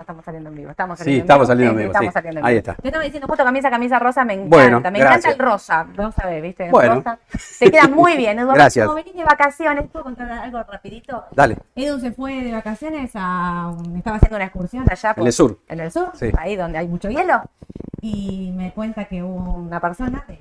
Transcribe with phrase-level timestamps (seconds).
[0.00, 0.70] Estamos saliendo en vivo.
[0.70, 2.12] Estamos Sí, saliendo estamos en saliendo en Sí, vivo, estamos sí.
[2.14, 2.58] saliendo en Ahí vivo.
[2.58, 2.74] está.
[2.82, 4.56] Te estaba diciendo justo camisa, camisa rosa, me encanta.
[4.56, 5.04] Bueno, me gracias.
[5.06, 5.84] encanta el rosa.
[5.96, 6.64] No sabes, ¿viste?
[6.66, 6.94] El Bueno.
[6.96, 7.18] rosa.
[7.58, 8.54] Te queda muy bien, Eduardo.
[8.60, 8.86] Gracias.
[8.86, 11.24] Como venís de vacaciones, ¿puedo contar algo rapidito?
[11.32, 11.58] Dale.
[11.76, 13.72] Edu se fue de vacaciones a...
[13.96, 15.22] Estaba haciendo una excursión allá por...
[15.22, 15.58] En el sur.
[15.68, 16.30] En el sur, Sí.
[16.38, 17.42] ahí donde hay mucho hielo.
[18.00, 20.40] Y me cuenta que hubo una persona de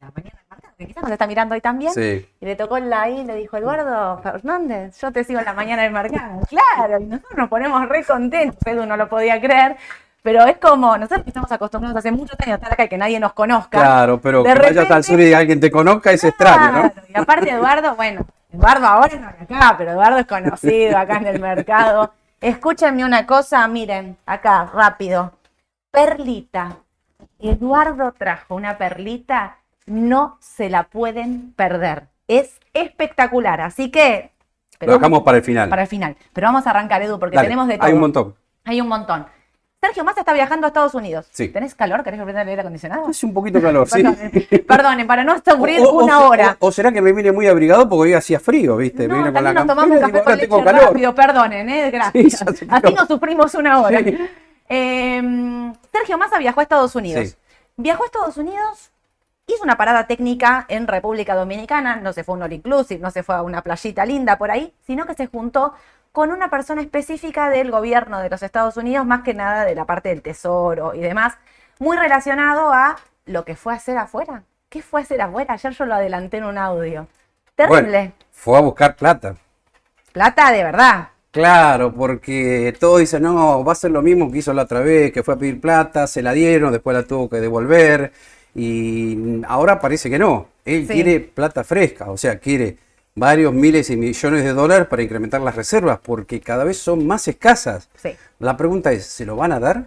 [0.00, 1.92] la mañana del mercado, que quizás nos está mirando hoy también.
[1.92, 2.28] Sí.
[2.40, 5.52] Y le tocó la I y le dijo, Eduardo Fernández, yo te sigo en la
[5.52, 6.40] mañana del mercado.
[6.48, 8.58] Claro, y nosotros nos ponemos re contentos.
[8.66, 9.76] Edu no lo podía creer.
[10.22, 12.96] Pero es como, nosotros que estamos acostumbrados hace muchos años a estar acá y que
[12.96, 13.78] nadie nos conozca.
[13.78, 16.90] Claro, pero De que vayas repente- al sur y alguien te conozca es extraño, ¿no?
[16.90, 21.16] Claro, Y aparte Eduardo, bueno, Eduardo ahora no es acá, pero Eduardo es conocido acá
[21.18, 22.14] en el mercado.
[22.40, 25.32] Escúchenme una cosa, miren, acá, rápido.
[25.90, 26.76] Perlita.
[27.38, 32.08] Eduardo trajo una perlita, no se la pueden perder.
[32.28, 34.30] Es espectacular, así que...
[34.78, 35.68] pero Lo dejamos vamos- para el final.
[35.68, 36.16] Para el final.
[36.32, 37.86] Pero vamos a arrancar, Edu, porque Dale, tenemos de todo.
[37.86, 38.34] Hay un montón.
[38.64, 39.26] Hay un montón.
[39.82, 41.26] Sergio Massa está viajando a Estados Unidos.
[41.30, 41.48] Sí.
[41.48, 42.02] ¿Tenés calor?
[42.02, 43.06] ¿Querés que prenda el aire acondicionado?
[43.08, 44.02] Hace un poquito calor, sí.
[44.02, 46.56] Perdonen, perdonen, para no sufrir una o- hora.
[46.60, 49.06] O, o será que me vine muy abrigado porque hoy hacía frío, ¿viste?
[49.06, 50.82] No, me vine con la nos tomamos un café con leche calor.
[50.84, 51.90] rápido, perdonen, ¿eh?
[51.92, 52.44] Gracias.
[52.58, 53.00] Sí, Así no.
[53.00, 53.98] nos sufrimos una hora.
[53.98, 54.16] Sí.
[54.70, 57.28] Eh, Sergio Massa viajó a Estados Unidos.
[57.28, 57.36] Sí.
[57.76, 58.90] Viajó a Estados Unidos,
[59.46, 63.10] hizo una parada técnica en República Dominicana, no se fue a un all inclusive, no
[63.10, 65.74] se fue a una playita linda por ahí, sino que se juntó
[66.12, 69.84] con una persona específica del gobierno de los Estados Unidos, más que nada de la
[69.84, 71.34] parte del tesoro y demás,
[71.78, 74.44] muy relacionado a lo que fue a hacer afuera.
[74.68, 75.54] ¿Qué fue a hacer afuera?
[75.54, 77.08] Ayer yo lo adelanté en un audio.
[77.54, 77.98] Terrible.
[77.98, 79.36] Bueno, fue a buscar plata.
[80.12, 81.08] Plata de verdad.
[81.32, 85.12] Claro, porque todos dicen, no, va a ser lo mismo que hizo la otra vez,
[85.12, 88.12] que fue a pedir plata, se la dieron, después la tuvo que devolver,
[88.54, 90.48] y ahora parece que no.
[90.64, 90.94] Él Sí.
[90.94, 92.78] quiere plata fresca, o sea, quiere
[93.14, 97.28] varios miles y millones de dólares para incrementar las reservas, porque cada vez son más
[97.28, 97.88] escasas.
[97.96, 98.16] Sí.
[98.38, 99.86] La pregunta es, ¿se lo van a dar?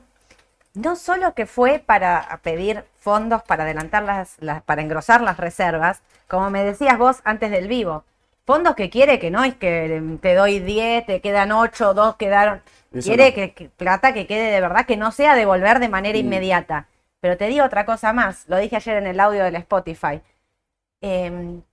[0.74, 6.02] No solo que fue para pedir fondos para adelantar las, las- para engrosar las reservas,
[6.28, 8.04] como me decías vos antes del vivo,
[8.46, 12.62] fondos que quiere que no es que te doy 10, te quedan 8, 2 quedaron.
[12.94, 13.36] Eso quiere no.
[13.36, 16.22] que, que plata que quede de verdad, que no sea devolver de manera Mm.
[17.22, 20.22] Pero te digo otra cosa más, lo dije ayer en el audio del Spotify.
[21.02, 21.64] Em,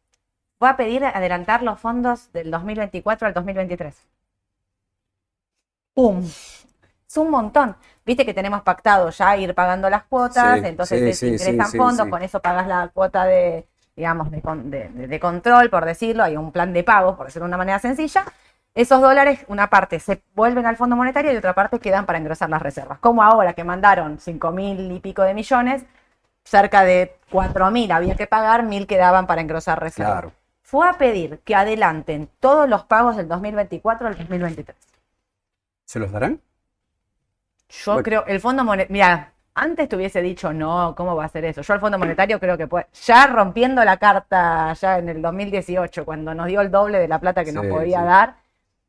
[0.61, 4.09] voy a pedir adelantar los fondos del 2024 al 2023.
[5.95, 6.25] ¡Pum!
[6.25, 7.77] Es un montón.
[8.05, 11.69] Viste que tenemos pactado ya ir pagando las cuotas, Sí, entonces sí, te sí, ingresan
[11.75, 13.67] fondos, con eso pagas la cuota de,
[13.97, 17.45] digamos, de, de- de- de control, por decirlo, hay un plan de pago, por decirlo
[17.47, 18.25] de una manera sencilla.
[18.75, 22.51] Esos dólares, una parte se vuelven al Fondo Monetario y otra parte quedan para engrosar
[22.51, 22.99] las reservas.
[22.99, 25.85] Como ahora que mandaron 5 mil y pico de millones,
[26.43, 30.13] cerca de 4 mil había que pagar, mil quedaban para engrosar reservas.
[30.13, 30.33] Claro.
[30.63, 34.77] Fue a pedir que adelanten todos los pagos del 2024 al 2023.
[35.85, 36.41] ¿Se los darán?
[37.69, 38.05] Yo Bueno.
[38.05, 41.63] creo, el Fondo Monetario, mira, antes te hubiese dicho, no, ¿cómo va a ser eso?
[41.63, 46.05] Yo al Fondo Monetario creo que puede, ya rompiendo la carta ya en el 2018,
[46.05, 48.05] cuando nos dio el doble de la plata que nos podía sí.
[48.07, 48.37] dar,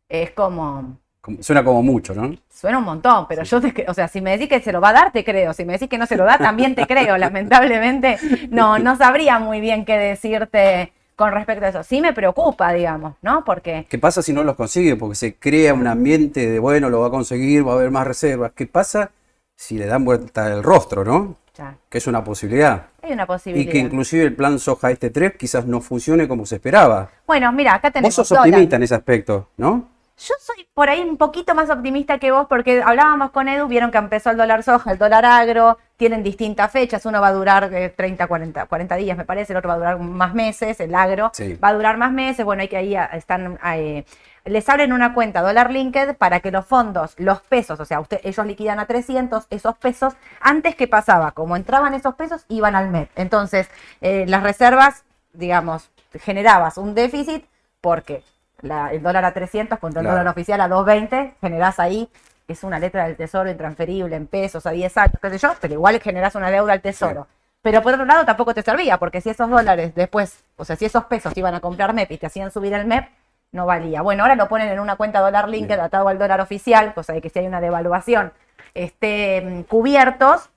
[0.09, 2.35] es como, Como- Suena como mucho, ¿no?
[2.49, 4.89] suena un montón, pero yo, te o sea, si me decís que se lo va
[4.89, 7.17] a dar, te creo, si me decís que no se lo da, también te creo,
[7.65, 8.17] lamentablemente,
[8.49, 11.83] no, no sabría muy bien qué decirte con respecto a eso.
[11.83, 13.43] Sí me preocupa, digamos, ¿no?
[13.45, 14.95] Porque ¿Qué pasa si no los consigue?
[14.97, 18.05] Porque se crea un ambiente de, bueno, lo va a conseguir, va a haber más
[18.05, 18.51] reservas.
[18.53, 19.11] ¿Qué pasa
[19.55, 21.37] si le dan vuelta el rostro, no?
[21.57, 22.87] ya, Que es una posibilidad.
[23.01, 23.71] hay una Y posibilidad.
[23.71, 27.09] que inclusive el plan soja este 3 quizás no funcione como se esperaba.
[27.25, 29.94] Bueno, mira, acá tenemos Vos sos optimista en ese aspecto, ¿no?
[30.17, 33.91] Yo soy por ahí un poquito más optimista que vos porque hablábamos con Edu, vieron
[33.91, 37.73] que empezó el dólar soja, el dólar agro, tienen distintas fechas, uno va a durar
[37.73, 40.95] eh, 30, 40, 40 días me parece, el otro va a durar más meses, el
[40.95, 41.55] agro Sí.
[41.55, 44.05] va a durar más meses, bueno, hay que ahí ah, están, eh,
[44.45, 48.21] les abren una cuenta dólar linked para que los fondos, los pesos, o sea, usted,
[48.23, 52.89] ellos liquidan a 300, esos pesos, antes que pasaba, como entraban esos pesos, iban al
[52.89, 53.09] MEP.
[53.15, 53.67] Entonces,
[53.99, 55.03] eh, las reservas,
[55.33, 55.89] digamos,
[56.21, 57.43] generabas un déficit
[57.81, 58.23] porque
[58.65, 60.17] la- el dólar a 300 contra el Claro.
[60.19, 62.09] dólar oficial a 220, generás ahí,
[62.47, 65.73] es una letra del tesoro intransferible en pesos a 10 años, qué sé yo, pero
[65.73, 67.27] igual generás una deuda al tesoro.
[67.61, 70.85] Pero por otro lado tampoco te servía, porque si esos dólares después, o sea, si
[70.85, 73.07] esos pesos iban a comprar MEP y te hacían subir el MEP,
[73.51, 74.01] no valía.
[74.03, 77.21] Bueno, ahora lo ponen en una cuenta dólar linked atado al dólar oficial, cosa de
[77.21, 78.31] que si hay una devaluación,
[78.75, 80.49] estén cubiertos,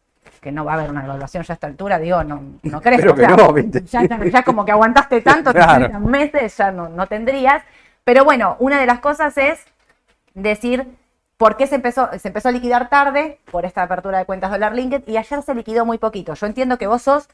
[0.42, 2.98] que no va a haber una devaluación ya a esta altura, digo, no, no crees.
[2.98, 3.16] Espero o
[3.54, 5.86] que sea, no, ya, ya como que aguantaste tanto, Claro.
[5.86, 7.62] 30 meses, ya no, no tendrías.
[8.08, 9.66] Pero bueno, una de las cosas es
[10.32, 10.96] decir,
[11.36, 13.38] ¿Por qué se empezó, se empezó a liquidar tarde?
[13.52, 16.34] Por esta apertura de cuentas dólar linked y ayer se liquidó muy poquito.
[16.34, 17.28] Yo entiendo que vos sos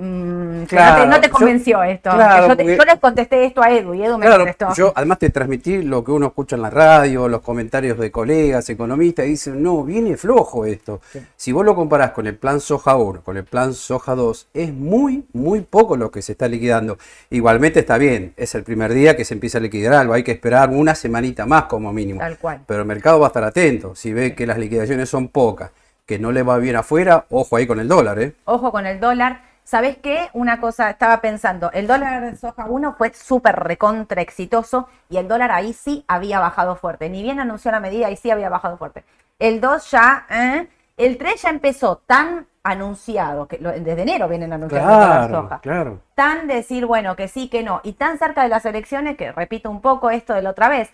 [0.00, 2.10] Mm, Claro, no, te, no te yo- convenció esto.
[2.10, 4.72] claro, yo, te- porque- yo les contesté esto a Edu y Edu me Claro, contestó.
[4.74, 8.68] yo además te transmití lo que uno escucha en la radio, los comentarios de colegas,
[8.70, 11.00] economistas, y dicen, no, viene flojo esto.
[11.36, 14.72] Si vos lo comparás con el plan soja 1, con el plan soja 2, es
[14.72, 16.96] muy, muy poco lo que se está liquidando.
[17.30, 20.32] Igualmente está bien, es el primer día que se empieza a liquidar algo, hay que
[20.32, 22.20] esperar una semanita más como mínimo.
[22.20, 22.60] Tal cual.
[22.66, 25.70] Pero el mercado va a estar atento, si ve que las liquidaciones son pocas,
[26.06, 28.32] que no le va bien afuera, ojo ahí con el dólar, ¿eh?
[28.44, 29.47] Ojo con el dólar.
[29.68, 30.30] ¿Sabés qué?
[30.32, 35.28] Una cosa, estaba pensando, el dólar de soja 1 fue súper recontra exitoso y el
[35.28, 37.10] dólar ahí sí había bajado fuerte.
[37.10, 39.04] Ni bien anunció la medida, ahí sí había bajado fuerte.
[39.38, 40.68] El 2 ya, ¿eh?
[40.96, 45.60] el 3 ya empezó tan anunciado, que lo- desde enero vienen anunciando el dólar soja.
[45.60, 46.00] claro.
[46.14, 49.68] tan decir, bueno, que sí, que no, y tan cerca de las elecciones que repito
[49.70, 50.88] un poco esto de la otra vez.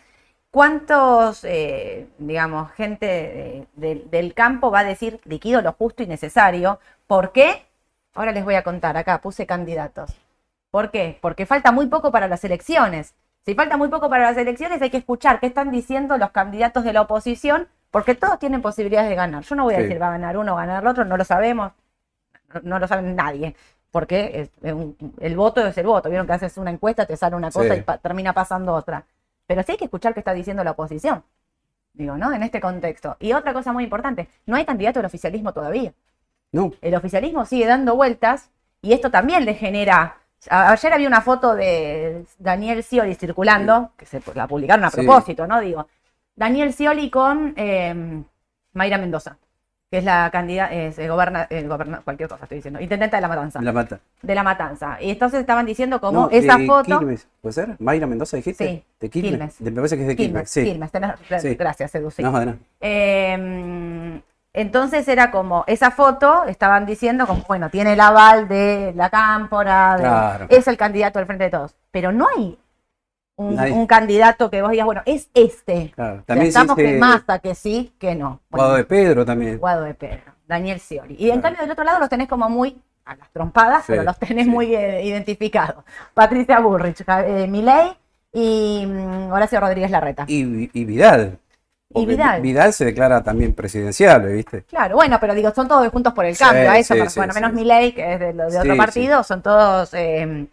[0.51, 6.09] ¿Cuántos, eh, digamos, gente de- de- del campo va a decir liquido lo justo y
[6.09, 6.81] necesario?
[7.07, 7.67] ¿Por qué?
[8.15, 10.15] Ahora les voy a contar, acá puse candidatos.
[10.71, 11.19] ¿Por qué?
[11.21, 13.15] Porque falta muy poco para las elecciones.
[13.45, 16.85] Si falta muy poco para las elecciones, hay que escuchar qué están diciendo los candidatos
[16.85, 19.43] de la oposición, porque todos tienen posibilidades de ganar.
[19.43, 19.83] Yo no voy a Sí.
[19.85, 21.73] decir va a ganar uno o ganar el otro, no lo sabemos,
[22.53, 23.55] no, no lo sabe nadie,
[23.91, 26.09] porque es- es un- el voto es el voto.
[26.09, 27.81] Vieron que haces una encuesta, te sale una cosa Sí.
[27.81, 29.05] y pa- termina pasando otra.
[29.47, 31.23] Pero sí hay que escuchar qué está diciendo la oposición,
[31.93, 32.33] digo, ¿no?
[32.33, 33.17] En este contexto.
[33.21, 35.93] Y otra cosa muy importante, no hay candidato del oficialismo todavía
[36.55, 40.19] No, el oficialismo sigue dando vueltas y esto también le genera.
[40.49, 44.99] Ayer había una foto de Daniel Scioli circulando, que se la publicaron a Sí.
[44.99, 45.61] propósito, ¿no?
[45.61, 45.89] Digo,
[46.37, 48.23] Daniel Scioli con eh,
[48.75, 49.37] Mayra Mendoza,
[49.91, 53.23] que es la candidata, es eh, goberna, eh, goberna- cualquier cosa estoy diciendo, intendente de
[53.23, 53.61] la matanza.
[53.63, 54.01] la mata.
[54.23, 54.99] De la matanza.
[55.01, 56.99] Y entonces estaban diciendo como No, esa de foto.
[56.99, 57.77] Quilmes, ¿puede ser?
[57.81, 58.67] ¿Mayra Mendoza dijiste?
[58.69, 59.31] Sí, ¿De Quilmes?
[59.33, 59.57] Quilmes.
[59.59, 60.65] De- me parece que es de Quilmes, Quilmes, sí.
[60.65, 61.55] Quilmes, tenés- Sí.
[61.57, 62.23] gracias, Edu, sí.
[62.23, 62.55] No, de.
[62.81, 64.21] Eh,
[64.55, 69.97] entonces era como, esa foto, estaban diciendo como, bueno, tiene el aval de la cámpora,
[69.97, 70.47] de- Claro.
[70.49, 71.75] es el candidato del frente de todos.
[71.91, 72.57] Pero no hay
[73.37, 75.91] un, candidato que vos digas, bueno, es este.
[75.95, 76.23] Claro.
[76.25, 78.41] También estamos que Massa, que sí, que no.
[78.49, 79.59] Bueno, Guado de Pedro también.
[79.59, 81.17] Guado de Pedro, Daniel Scioli.
[81.19, 84.05] Y en cambio del otro lado los tenés como muy a las trompadas, Sí, pero
[84.05, 84.51] los tenés sí.
[84.51, 85.85] muy eh, identificados.
[86.15, 87.93] Patricia Burrich, eh, Milei
[88.33, 90.25] y mm, Horacio Rodríguez Larreta.
[90.29, 91.39] Y, y Vidal.
[91.91, 92.41] Y Vidal.
[92.41, 94.63] Vidal se declara también presidencial, ¿viste?
[94.63, 97.17] Claro, bueno, pero digo, son todos juntos por el Sí, cambio, a eso, sí, sí,
[97.17, 97.41] bueno, sí.
[97.41, 100.47] menos Milei, que es de, otro Sí, partido, son todos, eh,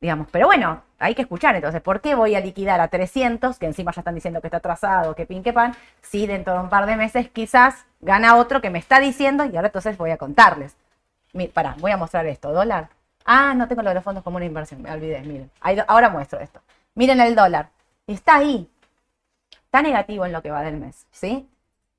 [0.00, 3.66] digamos, pero bueno, hay que escuchar entonces, ¿por qué voy a liquidar a 300, que
[3.66, 6.68] encima ya están diciendo que está atrasado, que pin que pan, si dentro de un
[6.70, 10.16] par de meses quizás gana otro que me está diciendo y ahora entonces voy a
[10.16, 10.74] contarles.
[11.34, 12.88] Mi, pará, voy a mostrar esto, dólar.
[13.26, 16.08] Ah, no tengo lo de los fondos como una inversión, me olvidé, miren, Ahí- ahora
[16.08, 16.60] muestro esto.
[16.94, 17.68] Miren el dólar,
[18.06, 18.70] está ahí,
[19.66, 21.48] está negativo en lo que va del mes, ¿sí?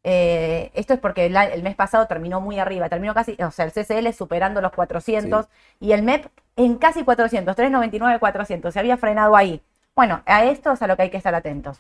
[0.04, 3.74] Eh, esto es porque el, mes pasado terminó muy arriba, terminó casi, o sea, el
[3.74, 5.48] CCL superando los 400
[5.82, 9.62] y el MEP en casi 400, 399, 400, se había frenado ahí.
[9.96, 11.80] Bueno, a esto es a lo que hay que estar atentos.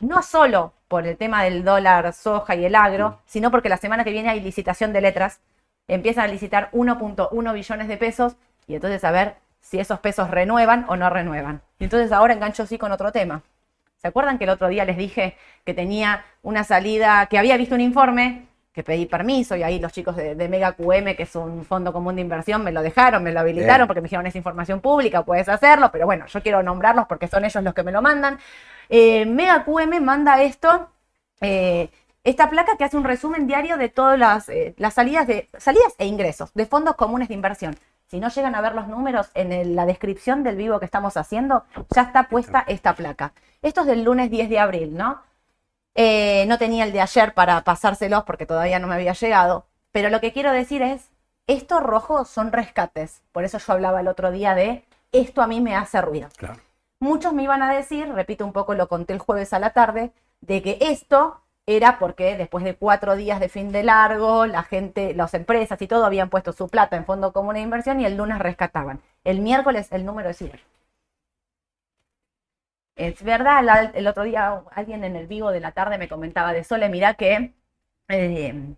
[0.00, 4.04] No solo por el tema del dólar, soja y el agro, sino porque la semana
[4.04, 5.40] que viene hay licitación de letras,
[5.88, 8.36] empiezan a licitar 1.1 billones de pesos
[8.66, 11.62] y entonces a ver si esos pesos renuevan o no renuevan.
[11.78, 13.42] Y entonces ahora engancho sí con otro tema.
[14.02, 17.76] ¿Se acuerdan que el otro día les dije que tenía una salida, que había visto
[17.76, 21.36] un informe, que pedí permiso y ahí los chicos de, de Mega QM, que es
[21.36, 23.86] un fondo común de inversión, me lo dejaron, me lo habilitaron Bien.
[23.86, 27.44] porque me dijeron es información pública, puedes hacerlo, pero bueno, yo quiero nombrarlos porque son
[27.44, 28.40] ellos los que me lo mandan.
[28.88, 30.88] Eh, Mega QM manda esto,
[31.40, 31.88] eh,
[32.24, 35.94] esta placa que hace un resumen diario de todas las, eh, las salidas, de, salidas
[35.98, 37.76] e ingresos de fondos comunes de inversión.
[38.12, 41.16] Si no llegan a ver los números en el- la descripción del vivo que estamos
[41.16, 43.32] haciendo, ya está puesta esta placa.
[43.62, 45.22] Esto es del lunes 10 de abril, ¿no?
[45.94, 49.64] Eh, no tenía el de ayer para pasárselos porque todavía no me había llegado.
[49.92, 51.08] Pero lo que quiero decir es,
[51.46, 53.22] estos rojos son rescates.
[53.32, 56.28] Por eso yo hablaba el otro día de, esto a mí me hace ruido.
[56.36, 56.60] Claro.
[57.00, 60.12] Muchos me iban a decir, repito un poco, lo conté el jueves a la tarde,
[60.42, 65.14] de que esto era porque después de cuatro días de fin de largo, la gente,
[65.14, 68.16] las empresas y todo habían puesto su plata en fondo común de inversión y el
[68.16, 69.00] lunes rescataban.
[69.24, 70.60] El miércoles el número es igual.
[72.96, 76.62] Es verdad, el otro día alguien en el vivo de la tarde me comentaba de
[76.64, 77.54] Sole, mirá que
[78.08, 78.74] eh,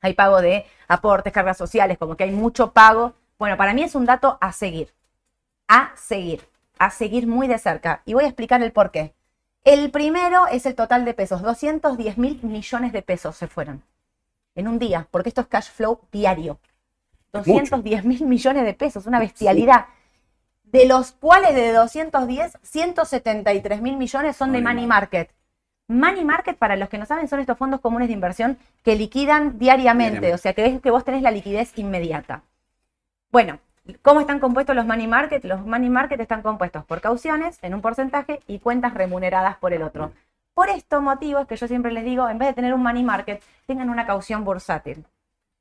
[0.00, 3.14] hay pago de aportes, cargas sociales, como que hay mucho pago.
[3.38, 4.94] Bueno, para mí es un dato a seguir,
[5.68, 8.02] a seguir, a seguir muy de cerca.
[8.06, 9.14] Y voy a explicar el por qué.
[9.68, 13.82] El primero es el total de pesos, 210 mil millones de pesos se fueron
[14.54, 16.58] en un día, porque esto es cash flow diario.
[17.34, 17.76] Es mucho.
[17.76, 19.84] 210 mil millones de pesos, una bestialidad.
[20.64, 25.30] De los cuales de 210, 173 mil millones son de Money money market.
[25.86, 29.58] Money market, para los que no saben, son estos fondos comunes de inversión que liquidan
[29.58, 30.34] diariamente, Diariamente.
[30.34, 32.42] o sea, que es que vos tenés la liquidez inmediata.
[33.30, 33.58] Bueno,
[34.02, 35.44] ¿cómo están compuestos los money market?
[35.44, 39.82] Los money market están compuestos por cauciones en un porcentaje y cuentas remuneradas por el
[39.82, 40.12] otro.
[40.54, 43.42] Por estos motivos que yo siempre les digo, en vez de tener un money market,
[43.66, 45.04] tengan una caución bursátil.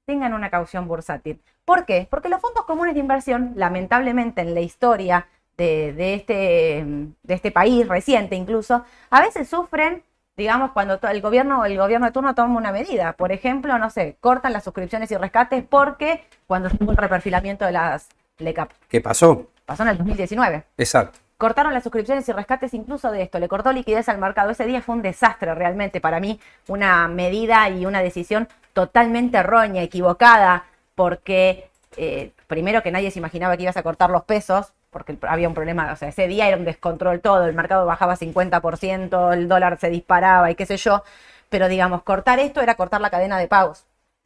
[0.05, 1.41] Tengan una caución bursátil.
[1.65, 2.07] ¿Por qué?
[2.09, 6.85] Porque los fondos comunes de inversión, lamentablemente en la historia de, este,
[7.27, 10.03] este país reciente incluso, a veces sufren,
[10.35, 13.13] digamos, cuando el gobierno, el gobierno de turno toma una medida.
[13.13, 17.73] Por ejemplo, no sé, cortan las suscripciones y rescates porque cuando hubo el reperfilamiento de
[17.73, 18.71] las LECAP.
[18.87, 19.47] ¿Qué pasó?
[19.65, 21.19] Pasó en el 2019 Exacto.
[21.37, 24.49] cortaron las suscripciones y rescates incluso de esto, le cortó liquidez al mercado.
[24.51, 29.83] Ese día fue un desastre realmente para mí, una medida y una decisión totalmente errónea,
[29.83, 30.65] equivocada,
[30.95, 35.47] porque eh, primero que nadie se imaginaba que ibas a cortar los pesos, porque había
[35.47, 39.47] un problema, o sea, ese día era un descontrol todo, el mercado bajaba 50%, el
[39.47, 41.03] dólar se disparaba y qué sé yo,
[41.49, 43.85] pero digamos, cortar esto era cortar la cadena de pagos.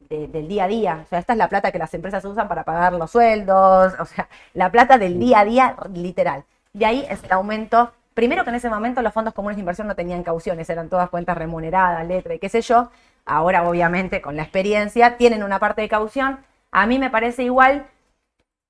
[0.09, 2.47] De- del día a día, o sea, esta es la plata que las empresas usan
[2.47, 6.43] para pagar los sueldos, o sea, la plata del día a día literal.
[6.73, 7.91] De ahí es el aumento.
[8.13, 11.09] Primero que en ese momento los fondos comunes de inversión no tenían cauciones, eran todas
[11.09, 12.89] cuentas remuneradas, letra y qué sé yo.
[13.25, 16.39] Ahora, obviamente, con la experiencia, tienen una parte de caución.
[16.71, 17.85] A mí me parece igual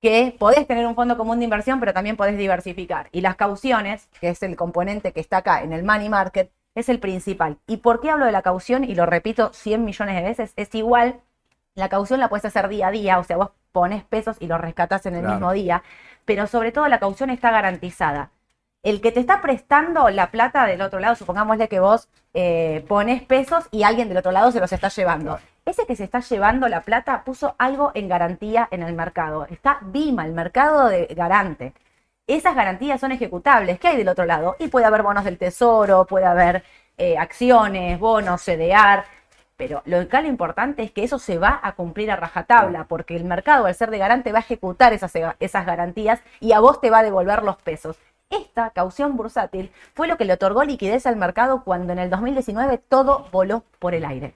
[0.00, 3.08] que podés tener un fondo común de inversión, pero también podés diversificar.
[3.12, 6.88] Y las cauciones, que es el componente que está acá en el money market, es
[6.88, 7.58] el principal.
[7.66, 8.84] ¿Y por qué hablo de la caución?
[8.84, 11.20] Y lo repito 100 millones de veces, es igual.
[11.74, 14.60] La caución la puedes hacer día a día, o sea, vos pones pesos y los
[14.60, 15.34] rescatas en el Claro.
[15.36, 15.82] mismo día,
[16.24, 18.30] pero sobre todo la caución está garantizada.
[18.82, 23.22] El que te está prestando la plata del otro lado, supongámosle que vos eh, pones
[23.22, 25.38] pesos y alguien del otro lado se los está llevando.
[25.64, 29.46] Ese que se está llevando la plata puso algo en garantía en el mercado.
[29.48, 31.72] Está BIMA, el mercado de garante.
[32.26, 33.78] Esas garantías son ejecutables.
[33.80, 34.56] ¿Qué hay del otro lado?
[34.58, 36.62] Y puede haber bonos del tesoro, puede haber
[36.96, 39.04] eh, acciones, bonos, CDR.
[39.56, 43.16] Pero lo acá lo importante es que eso se va a cumplir a rajatabla, porque
[43.16, 46.80] el mercado, al ser de garante, va a ejecutar esas, esas garantías y a vos
[46.80, 47.96] te va a devolver los pesos.
[48.30, 52.78] Esta caución bursátil fue lo que le otorgó liquidez al mercado cuando en el 2019
[52.78, 54.34] todo voló por el aire.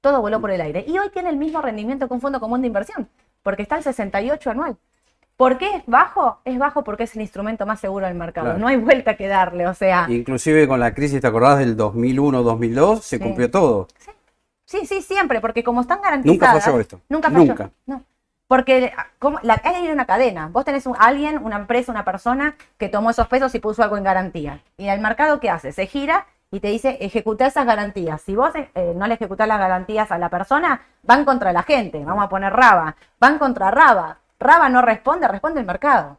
[0.00, 0.84] Todo voló por el aire.
[0.86, 3.08] Y hoy tiene el mismo rendimiento que un fondo común de inversión,
[3.42, 4.76] porque está al 68 anual.
[5.40, 6.38] ¿Por qué es bajo?
[6.44, 8.48] Es bajo porque es el instrumento más seguro del mercado.
[8.48, 8.58] Claro.
[8.58, 10.04] No hay vuelta que darle, o sea.
[10.10, 13.00] Inclusive con la crisis, ¿te acordás del 2001-2002?
[13.00, 13.22] Se Sí.
[13.24, 13.88] cumplió todo.
[14.66, 16.52] Sí, sí, siempre, porque como están garantizadas.
[16.52, 17.00] Nunca falló esto.
[17.08, 17.46] Nunca falló.
[17.46, 17.70] Nunca.
[17.86, 18.02] No.
[18.48, 20.48] Porque como, la, hay una cadena.
[20.48, 23.96] Vos tenés un, alguien, una empresa, una persona que tomó esos pesos y puso algo
[23.96, 24.60] en garantía.
[24.76, 25.72] Y el mercado, ¿qué hace?
[25.72, 28.20] Se gira y te dice, ejecuta esas garantías.
[28.20, 32.04] Si vos eh, no le ejecutás las garantías a la persona, van contra la gente.
[32.04, 32.94] Vamos a poner Raba.
[33.18, 34.18] Van contra Raba.
[34.40, 36.16] Raba no responde, responde el mercado.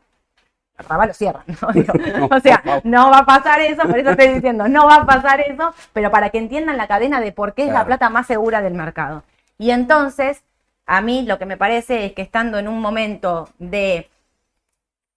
[0.77, 1.43] Raba lo cierra.
[1.61, 1.67] ¿no?
[1.73, 1.93] Digo,
[2.29, 5.41] o sea, no va a pasar eso, por eso estoy diciendo, no va a pasar
[5.41, 8.61] eso, pero para que entiendan la cadena de por qué es la plata más segura
[8.61, 9.23] del mercado.
[9.57, 10.43] Y entonces,
[10.85, 14.09] a mí lo que me parece es que estando en un momento de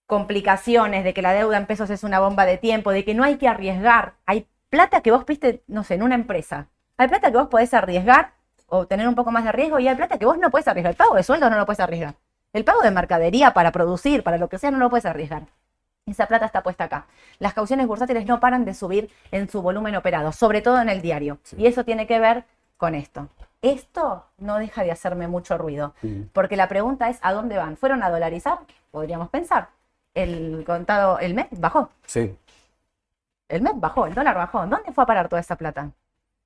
[0.07, 3.23] complicaciones, de que la deuda en pesos es una bomba de tiempo, de que no
[3.23, 7.31] hay que arriesgar, hay plata que vos viste, no sé, en una empresa, hay plata
[7.31, 8.33] que vos podés arriesgar
[8.67, 10.91] o tener un poco más de riesgo y hay plata que vos no puedes arriesgar.
[10.91, 12.15] El pago de sueldo no lo puedes arriesgar.
[12.55, 15.43] El pago de mercadería para producir, para lo que sea, no lo puedes arriesgar.
[16.05, 17.05] Esa plata está puesta acá.
[17.37, 21.01] Las cauciones bursátiles no paran de subir en su volumen operado, sobre todo en el
[21.01, 21.37] diario.
[21.43, 21.57] Sí.
[21.59, 22.45] Y eso tiene que ver
[22.77, 23.27] con esto.
[23.61, 25.95] Esto no deja de hacerme mucho ruido,
[26.31, 27.75] porque la pregunta es ¿a dónde van?
[27.75, 28.59] ¿Fueron a dolarizar?
[28.89, 29.67] Podríamos pensar.
[30.13, 31.89] El contado, el mes bajó.
[32.05, 32.37] Sí.
[33.49, 34.65] El mes bajó, el dólar bajó.
[34.65, 35.91] ¿Dónde fue a parar toda esa plata?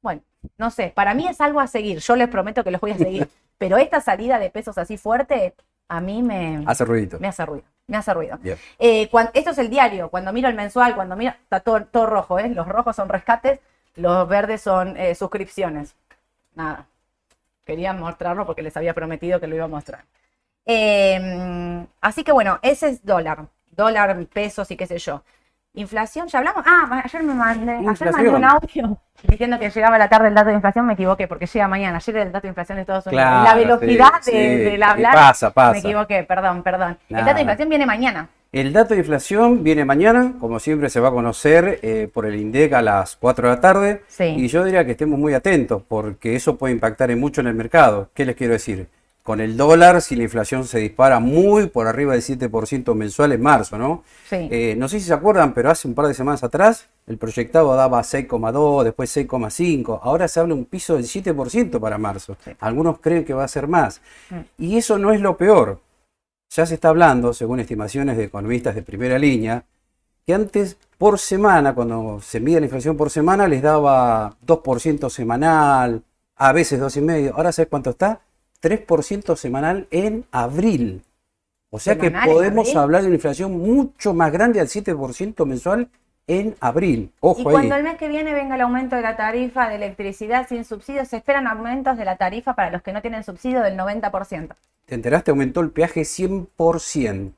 [0.01, 0.23] Bueno,
[0.57, 1.99] no sé, para mí es algo a seguir.
[1.99, 3.29] Yo les prometo que los voy a seguir.
[3.59, 5.53] Pero esta salida de pesos así fuerte,
[5.89, 7.19] a mí me, Hace ruidito.
[7.19, 7.65] me hace ruido.
[7.87, 8.37] Me hace ruido.
[8.41, 8.57] Bien.
[8.77, 10.09] Eh, cuan- esto es el diario.
[10.09, 12.47] Cuando miro el mensual, cuando miro, está todo, todo rojo, ¿eh?
[12.49, 13.59] Los rojos son rescates,
[13.95, 15.95] los verdes son eh, suscripciones.
[16.55, 16.85] Nada.
[17.65, 20.03] Quería mostrarlo porque les había prometido que lo iba a mostrar.
[20.65, 23.45] Eh, así que bueno, ese es dólar.
[23.71, 25.23] Dólar, pesos y qué sé yo.
[25.79, 26.61] Inflación, ya hablamos.
[26.65, 30.49] Ah, ayer me mandé, ayer mandé un audio diciendo que llegaba la tarde el dato
[30.49, 31.97] de inflación, me equivoqué porque llega mañana.
[31.97, 33.23] Ayer era el dato de inflación de Estados Unidos.
[33.23, 34.63] Claro, la velocidad sí, de, sí.
[34.71, 35.13] del hablar.
[35.13, 35.71] Pasa, pasa.
[35.71, 36.97] Me equivoqué, perdón, perdón.
[37.07, 38.27] El dato de inflación viene mañana.
[38.51, 42.35] El dato de inflación viene mañana, como siempre se va a conocer eh, por el
[42.35, 44.01] INDEC a las 4 de la tarde.
[44.07, 44.25] Sí.
[44.25, 47.53] Y yo diría que estemos muy atentos porque eso puede impactar en mucho en el
[47.53, 48.09] mercado.
[48.13, 48.89] ¿Qué les quiero decir?
[49.23, 53.41] Con el dólar, si la inflación se dispara muy por arriba del 7% mensual en
[53.41, 54.03] marzo, ¿no?
[54.29, 54.47] Sí.
[54.49, 57.75] Eh, no sé si se acuerdan, pero hace un par de semanas atrás el proyectado
[57.75, 59.99] daba 6,2, después 6,5.
[60.01, 62.37] Ahora se habla un piso del 7% para marzo.
[62.45, 62.51] Sí.
[62.59, 64.01] Algunos creen que va a ser más.
[64.29, 64.39] Mm.
[64.57, 65.79] Y eso no es lo peor.
[66.51, 69.63] Ya se está hablando, según estimaciones de economistas de primera línea,
[70.25, 76.03] que antes por semana, cuando se mide la inflación por semana, les daba 2% semanal,
[76.35, 77.33] a veces 2,5%.
[77.35, 78.21] Ahora, ¿sabes cuánto está?
[78.61, 81.03] 3% semanal en abril.
[81.69, 85.45] O sea que ¿Semanal en podemos hablar de una inflación mucho más grande al 7%
[85.45, 85.89] mensual
[86.29, 87.11] en abril.
[87.11, 87.53] Y Ojo ahí.
[87.53, 91.03] cuando el mes que viene venga el aumento de la tarifa de electricidad sin subsidio,
[91.05, 94.55] se esperan aumentos de la tarifa para los que no tienen subsidio del 90%.
[94.85, 95.31] ¿Te enteraste?
[95.31, 97.33] Aumentó el peaje 100%.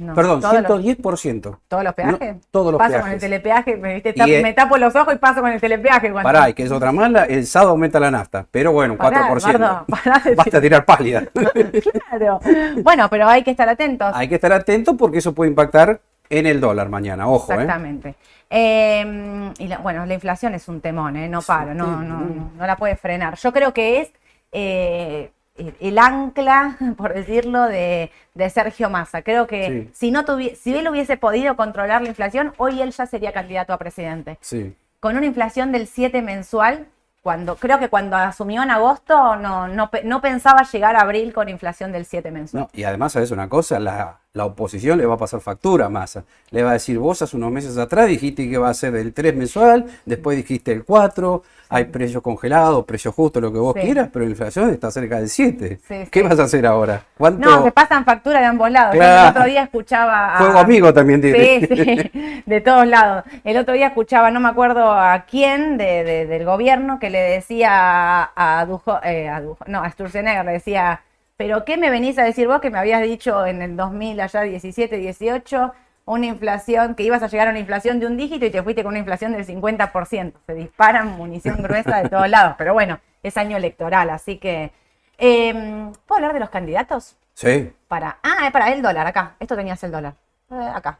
[0.00, 1.58] No, Perdón, todos los, 110%.
[1.68, 2.34] todos los peajes.
[2.36, 3.04] No, todos los paso peajes.
[3.04, 4.14] con el telepeaje, me, ¿viste?
[4.16, 6.10] Y, me tapo los ojos y paso con el telepeaje.
[6.10, 9.28] cuando- Pará, y que es otra mala, el sábado aumenta la nafta, pero bueno, Pará,
[9.28, 9.56] 4%.
[9.56, 11.24] Eduardo, pará de- Basta tirar pálida.
[12.08, 12.40] Claro.
[12.82, 14.10] Bueno, pero hay que estar atentos.
[14.14, 17.56] Hay que estar atento porque eso puede impactar en el dólar mañana, ojo, ¿eh?
[17.56, 18.14] Exactamente.
[18.48, 21.28] Eh, y la- bueno, la inflación es un temón, ¿eh?
[21.28, 23.36] no para, no, no, no, no la puede frenar.
[23.36, 24.12] Yo creo que es
[24.52, 25.30] eh,
[25.80, 29.22] el- ancla, por decirlo, de, de Sergio Massa.
[29.22, 29.90] Creo que Sí.
[29.94, 30.24] si, no
[30.56, 34.38] si él hubiese podido controlar la inflación, hoy él ya sería candidato a presidente.
[34.40, 34.74] Sí.
[35.00, 36.86] Con una inflación del 7 mensual,
[37.22, 41.48] cuando creo que cuando asumió en agosto no, no, no pensaba llegar a abril con
[41.50, 42.62] inflación del 7 mensual.
[42.62, 43.78] No, y además, ¿sabes una cosa?
[43.78, 46.22] La, la oposición le va a pasar factura a Massa.
[46.50, 49.12] Le va a decir, vos hace unos meses atrás dijiste que va a ser del
[49.12, 53.80] 3 mensual, después dijiste el 4, hay precios congelados, precios justos, lo que vos Sí.
[53.80, 55.80] quieras, pero la inflación está cerca del 7.
[55.86, 56.26] Sí, ¿Qué sí.
[56.28, 57.02] vas a hacer ahora?
[57.18, 57.48] ¿Cuánto?
[57.50, 58.94] No, se pasan factura de ambos lados.
[58.94, 59.22] Claro.
[59.24, 60.38] El otro día escuchaba a...
[60.38, 61.66] Fuego amigo también tiene.
[61.66, 61.66] Sí,
[62.12, 63.24] sí, de todos lados.
[63.42, 67.18] El otro día escuchaba, no me acuerdo a quién de, de- del gobierno, que le
[67.18, 71.00] decía a, a Dujo, eh, a Dujo- no, a Sturzenegger, le decía,
[71.40, 74.42] pero ¿qué me venís a decir vos que me habías dicho en el 2000, allá
[74.42, 75.72] 17, 18,
[76.04, 78.82] una inflación, que ibas a llegar a una inflación de un dígito y te fuiste
[78.82, 80.34] con una inflación del 50%?
[80.46, 84.70] Se disparan munición gruesa de todos lados, pero bueno, es año electoral, así que...
[85.16, 87.16] eh, ¿Puedo hablar de los candidatos?
[87.32, 87.72] Sí.
[87.88, 88.18] Para.
[88.22, 89.36] Ah, es para el dólar, acá.
[89.40, 90.12] Esto tenías el dólar.
[90.50, 90.98] Eh, acá.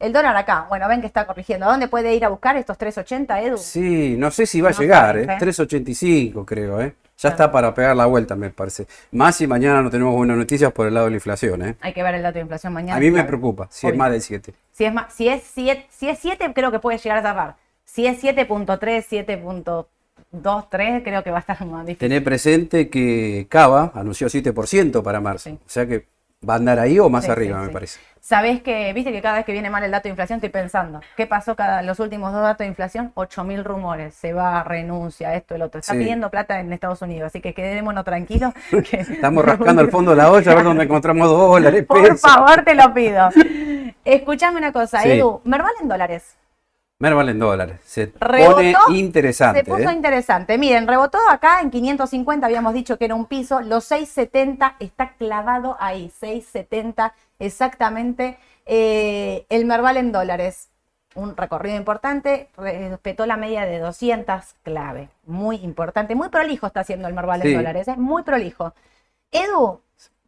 [0.00, 0.66] El dólar acá.
[0.68, 1.66] Bueno, ven que está corrigiendo.
[1.66, 3.56] ¿A dónde puede ir a buscar estos 3.80, Edu?
[3.56, 5.32] Sí, no sé si va a llegar, sabes, ¿eh?
[5.32, 5.38] ¿eh?
[5.38, 6.96] 3.85 creo, ¿eh?
[7.18, 8.86] Ya está para pegar la vuelta, me parece.
[9.12, 11.76] Más si mañana no tenemos buenas noticias por el lado de la inflación, ¿eh?
[11.80, 12.96] Hay que ver el dato de inflación mañana.
[12.96, 13.28] A mí me claro.
[13.28, 14.52] preocupa, si es más del 7.
[14.72, 17.56] Si es, más, si, es 7, si es 7, creo que puede llegar a zafar.
[17.84, 21.98] Si es 7.3, 7.23, creo que va a estar más difícil.
[21.98, 25.48] Tener presente que Cava anunció 7% para marzo.
[25.50, 25.58] Sí.
[25.64, 26.04] O sea que
[26.48, 27.72] va a andar ahí o más Sí, arriba, sí, me sí.
[27.72, 28.00] parece.
[28.20, 31.00] Sabés que, viste que cada vez que viene mal el dato de inflación estoy pensando,
[31.16, 33.12] ¿qué pasó cada los últimos dos datos de inflación?
[33.14, 35.78] 8.000 rumores, se va, renuncia, esto, el otro.
[35.78, 38.52] Está pidiendo plata en Estados Unidos, así que quedémonos tranquilos.
[38.90, 42.20] que- Estamos rascando el fondo de la olla a ver dónde encontramos dólares, Por pesos.
[42.20, 43.28] favor, te lo pido.
[44.04, 45.04] Escuchame una cosa.
[45.04, 46.36] Edu, Merval en dólares.
[46.98, 47.80] Merval en dólares.
[47.84, 49.60] Se Rebotó, pone interesante.
[49.60, 49.92] Se puso ¿eh?
[49.92, 50.56] interesante.
[50.56, 53.60] Miren, rebotó acá en 550, habíamos dicho que era un piso.
[53.60, 58.38] Los 670 está clavado ahí, 670 exactamente.
[58.64, 60.70] Eh, el Merval en dólares,
[61.14, 65.10] un recorrido importante, respetó la media de 200 clave.
[65.26, 67.48] Muy importante, muy prolijo está haciendo el Merval Sí.
[67.48, 68.72] en dólares, es muy prolijo.
[69.32, 69.80] Edu,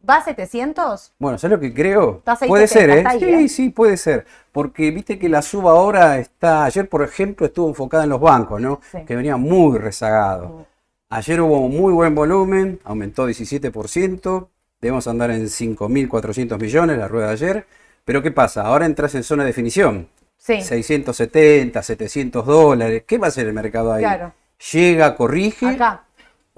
[0.07, 1.13] ¿va a 700?
[1.19, 2.17] Bueno, ¿sabes lo que creo?
[2.17, 3.03] Está a 6.70, Puede ser, ¿eh?
[3.05, 3.49] ahí, Sí, ¿eh?
[3.49, 4.25] sí, puede ser.
[4.51, 6.65] Porque viste que la suba ahora está.
[6.65, 8.81] Ayer, por ejemplo, estuvo enfocada en los bancos, ¿no?
[8.91, 8.99] Sí.
[9.05, 10.65] Que venía muy rezagado.
[11.09, 14.47] Ayer hubo muy buen volumen, aumentó 17%.
[14.81, 17.67] Debemos andar en 5.400 millones la rueda de ayer.
[18.05, 18.63] Pero ¿qué pasa?
[18.63, 20.07] Ahora entras en zona de definición.
[20.37, 20.61] Sí.
[20.61, 23.03] 670, 700 dólares.
[23.05, 24.03] ¿Qué va a hacer el mercado ahí?
[24.03, 24.33] Claro.
[24.71, 26.03] ¿Llega, corrige Acá.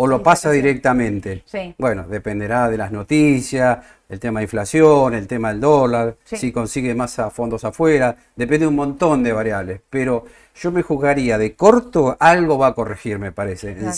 [0.02, 0.64] O lo pasa 700.
[0.64, 1.44] directamente?
[1.46, 1.76] Sí.
[1.78, 3.78] Bueno, dependerá de las noticias,
[4.10, 6.38] el tema de inflación, el tema del dólar, Sí.
[6.38, 9.82] si consigue más a fondos afuera, depende de un montón de variables.
[9.90, 13.72] Pero yo me juzgaría de corto, algo va a corregir, me parece.
[13.72, 13.94] En Claro.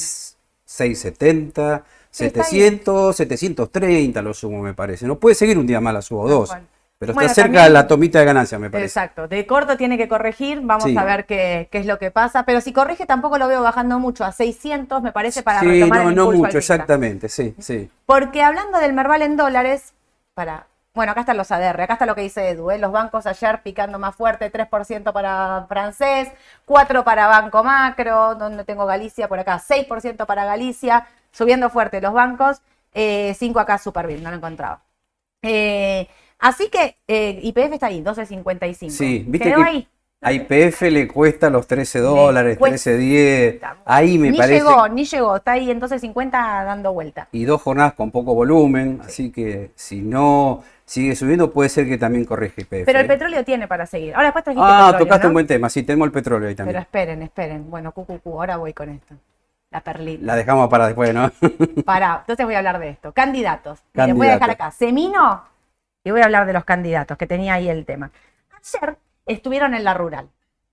[0.66, 5.08] 670, Sí, está 700, 730 lo sumo, me parece.
[5.08, 6.52] No puede seguir un día más, la subo dos.
[7.00, 8.86] Pero Bueno, está cerca también- de la tomita de ganancia, me parece.
[8.88, 10.98] Exacto, de corto tiene que corregir, vamos Sí.
[10.98, 14.00] a ver qué, qué es lo que pasa, pero si corrige tampoco lo veo bajando
[14.00, 16.58] mucho, a 600 me parece para sí, retomar no, el no mucho, alcista.
[16.76, 17.90] exactamente, sí, sí.
[18.06, 19.94] Porque hablando del Merval en dólares,
[20.34, 22.78] para, bueno, acá están los ADR, acá está lo que dice Edu, ¿eh?
[22.78, 26.30] los bancos ayer picando más fuerte, 3% para francés,
[26.64, 32.14] 4 para Banco Macro, donde tengo Galicia por acá, 6% para Galicia, subiendo fuerte los
[32.14, 32.62] bancos,
[32.94, 34.80] 5 acá super bien, no lo encontraba.
[35.42, 36.08] Eh,
[36.44, 38.90] así que eh, IPF está ahí, 12.55.
[38.90, 39.88] Sí, viste Quedó que ahí.
[40.22, 42.92] a IPF le cuesta los 13 dólares, cuesta.
[42.92, 43.60] 13.10.
[43.86, 44.56] Ahí me ni parece.
[44.64, 47.28] llegó, ni llegó, está ahí en 12.50 dando vuelta.
[47.32, 51.98] y dos jornadas con poco volumen, así que si no sigue subiendo puede ser que
[51.98, 52.86] también corrija IPF.
[52.86, 53.08] Pero el ¿eh?
[53.08, 54.14] petróleo tiene para seguir.
[54.16, 55.30] Ahora después trajiste Ah, petróleo, tocaste ¿no?
[55.30, 56.82] un buen tema, sí, tenemos el petróleo ahí Pero también.
[56.82, 57.70] esperen, esperen.
[57.70, 59.16] Bueno, cucucu, ahora voy con esto.
[59.72, 60.24] La perlita.
[60.24, 61.32] La dejamos para después, ¿no?
[61.84, 63.12] Pará, entonces voy a hablar de esto.
[63.12, 63.80] Candidatos.
[63.94, 64.68] Miren, voy a dejar Candidatos.
[64.68, 64.72] acá.
[64.78, 65.44] Semino
[66.04, 68.12] y voy a hablar de los candidatos, que tenía ahí el tema.
[68.52, 70.30] Ayer estuvieron en la rural,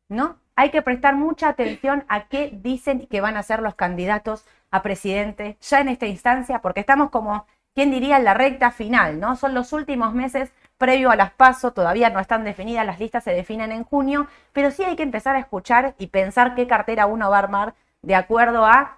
[0.08, 0.36] ¿no?
[0.56, 4.82] Hay que prestar mucha atención a qué dicen que van a ser los candidatos a
[4.82, 9.36] presidente ya en esta instancia, porque estamos como, ¿quién diría?, en la recta final, ¿no?
[9.36, 13.32] Son los últimos meses previo a las PASO, todavía no están definidas, las listas se
[13.32, 17.30] definen en junio, pero sí hay que empezar a escuchar y pensar qué cartera uno
[17.30, 18.96] va a armar de acuerdo a,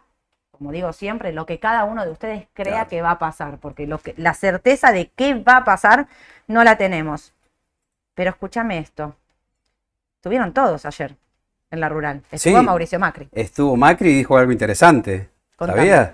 [0.63, 2.89] como digo siempre, lo que cada uno de ustedes crea Claro.
[2.89, 6.07] que va a pasar, porque lo que, la certeza de qué va a pasar
[6.47, 7.33] no la tenemos.
[8.15, 9.17] Pero escúchame esto.
[10.19, 11.17] Estuvieron todos ayer
[11.73, 12.23] en la rural.
[12.31, 12.65] Estuvo Sí.
[12.65, 13.29] Mauricio Macri.
[13.33, 15.31] Estuvo Macri y dijo algo interesante.
[15.57, 15.81] Contame.
[15.81, 16.11] ¿Sabías?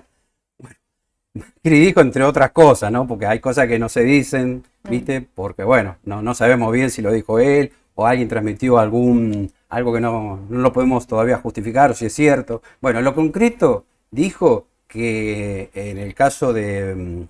[1.34, 3.06] Macri dijo entre otras cosas, ¿no?
[3.06, 4.88] Porque hay cosas que no se dicen, Mm.
[4.90, 5.28] ¿viste?
[5.34, 9.92] Porque, bueno, no, no sabemos bien si lo dijo él o alguien transmitió algún, algo
[9.92, 12.62] que no, no lo podemos todavía justificar, o si es cierto.
[12.80, 17.26] Bueno, en lo concreto dijo que en el caso de, mm,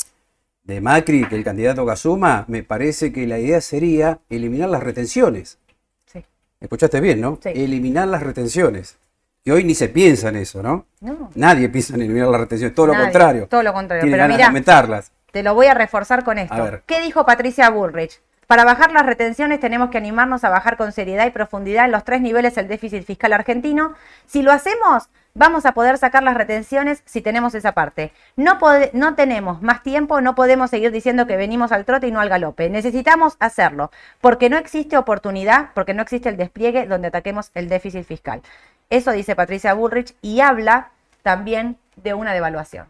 [0.65, 5.59] de Macri, que el candidato Kazuma, me parece que la idea sería eliminar las retenciones.
[6.07, 6.25] Sí.
[6.61, 7.39] ¿Escuchaste bien, no?
[7.43, 7.51] Sí.
[7.55, 8.97] Eliminar las retenciones.
[9.45, 10.85] Que hoy ni se piensa en eso, ¿no?
[11.01, 13.47] No, Nadie piensa en eliminar las retenciones, todo lo contrario.
[13.49, 14.03] Todo lo contrario.
[14.03, 15.19] Tiene Pero ganas de.
[15.33, 16.63] Te lo voy a reforzar con A esto.
[16.63, 16.83] ver.
[16.87, 18.21] ¿Qué dijo Patricia Bullrich?
[18.47, 22.03] Para bajar las retenciones tenemos que animarnos a bajar con seriedad y profundidad en los
[22.05, 23.95] tres niveles el déficit fiscal argentino.
[24.27, 28.13] Si lo hacemos, vamos a poder sacar las retenciones si tenemos esa parte.
[28.37, 28.59] No,
[28.93, 32.29] no tenemos más tiempo, no podemos seguir diciendo que venimos al trote y no al
[32.29, 32.69] galope.
[32.69, 38.05] Necesitamos hacerlo, porque no existe oportunidad, porque no existe el despliegue donde ataquemos el déficit
[38.05, 38.43] fiscal.
[38.91, 40.91] Eso dice Patricia Bullrich y habla
[41.23, 42.89] también de una devaluación,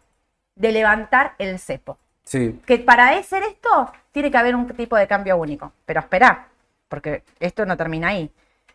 [0.56, 5.06] de levantar el cepo Sí, que para hacer esto tiene que haber un tipo de
[5.06, 5.72] cambio único.
[5.86, 6.48] Pero espera,
[6.86, 8.30] porque esto no termina ahí.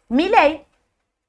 [0.10, 0.66] Milei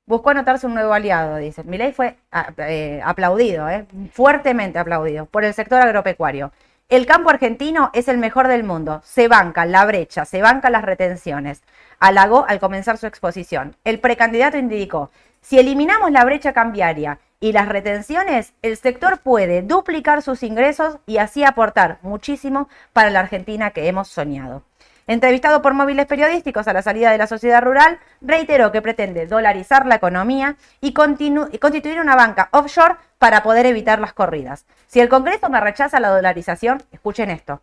[0.06, 1.64] buscó anotarse un nuevo aliado, dice.
[1.64, 6.52] Milei fue a- eh, aplaudido, eh, fuertemente aplaudido por el sector agropecuario.
[6.90, 9.00] El campo argentino es el mejor del mundo.
[9.04, 11.62] Se banca la brecha, se banca las retenciones.
[11.98, 13.76] Halagó al comenzar su exposición.
[13.84, 20.20] El precandidato indicó, si eliminamos la brecha cambiaria y las retenciones, el sector puede duplicar
[20.22, 24.62] sus ingresos y así aportar muchísimo para la Argentina que hemos soñado.
[25.06, 29.84] Entrevistado por móviles periodísticos a la salida de la sociedad rural, reiteró que pretende dolarizar
[29.84, 34.64] la economía y, constituir una banca offshore para poder evitar las corridas.
[34.86, 37.60] Si el Congreso me rechaza la dolarización, escuchen esto,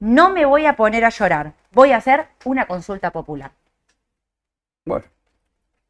[0.00, 3.52] no me voy a poner a llorar, voy a hacer una consulta popular.
[4.84, 5.04] bueno,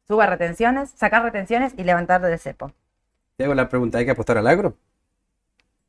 [0.07, 2.71] Suba retenciones, sacar retenciones y levantar del cepo.
[3.37, 4.77] te hago la pregunta, ¿hay que apostar al agro?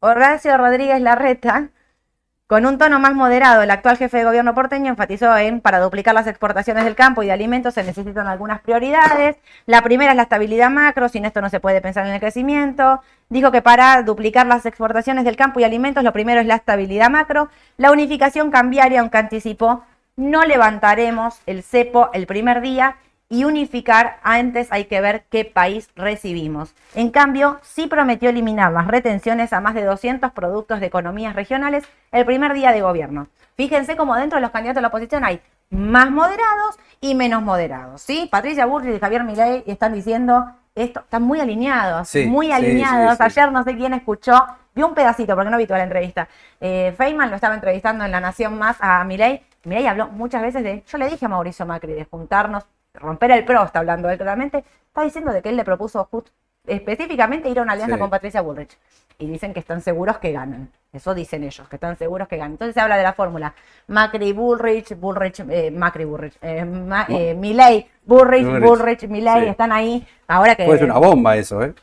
[0.00, 1.68] Horacio Rodríguez Larreta,
[2.46, 6.14] con un tono más moderado, el actual jefe de gobierno porteño enfatizó en para duplicar
[6.14, 9.36] las exportaciones del campo y de alimentos se necesitan algunas prioridades.
[9.66, 13.00] La primera es la estabilidad macro, sin esto no se puede pensar en el crecimiento.
[13.30, 17.10] Dijo que para duplicar las exportaciones del campo y alimentos, lo primero es la estabilidad
[17.10, 17.48] macro.
[17.78, 19.82] La unificación cambiaria, aunque anticipó,
[20.14, 22.96] no levantaremos el cepo el primer día
[23.28, 26.74] y unificar, antes hay que ver qué país recibimos.
[26.94, 31.84] En cambio, sí prometió eliminar las retenciones a más de 200 productos de economías regionales
[32.12, 33.28] el primer día de gobierno.
[33.56, 38.00] Fíjense cómo dentro de los candidatos de la oposición hay más moderados y menos moderados,
[38.02, 38.28] ¿sí?
[38.30, 43.12] Patricia Burri y Javier Milei están diciendo esto, están muy alineados, Sí, muy alineados.
[43.12, 43.22] sí, sí.
[43.24, 46.28] Ayer no sé quién escuchó, vi un pedacito porque no vi toda la entrevista.
[46.60, 49.42] Eh, Feynman lo estaba entrevistando en La Nación Más a Milei.
[49.64, 52.64] Milei habló muchas veces de, yo le dije a Mauricio Macri de juntarnos,
[52.96, 56.28] romper el pro, está hablando él claramente, está diciendo de que él le propuso just-
[56.66, 58.00] específicamente ir a una alianza Sí.
[58.00, 58.76] con Patricia Bullrich.
[59.18, 60.70] Y dicen que están seguros que ganan.
[60.92, 62.52] Eso dicen ellos, que están seguros que ganan.
[62.52, 63.54] Entonces se habla de la fórmula
[63.86, 69.08] Macri Bullrich, Bullrich, eh, Macri Bullrich, eh, Ma- eh, Milei, Bullrich, Bullrich, Bullrich,
[69.44, 69.48] sí.
[69.48, 70.06] están ahí.
[70.26, 71.74] Ahora que ser una bomba eso, ¿eh?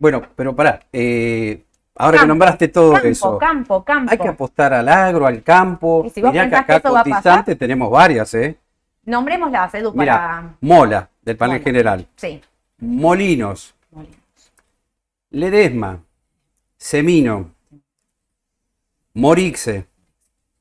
[0.00, 1.64] Bueno, pero pará, eh,
[1.96, 4.12] ahora que nombraste todo campo, eso, campo, campo.
[4.12, 6.04] hay que apostar al agro, al campo.
[6.06, 8.56] Y si vos Mirá que acá cotizantes tenemos varias, ¿eh?
[9.08, 10.54] Nombrémoslas, Edu, Mira, para...
[10.60, 11.64] Mola, del panel Mola.
[11.64, 12.06] general.
[12.16, 12.40] Sí.
[12.78, 13.74] Molinos,
[15.30, 16.00] Ledesma,
[16.76, 17.50] Semino,
[19.14, 19.86] Morixe.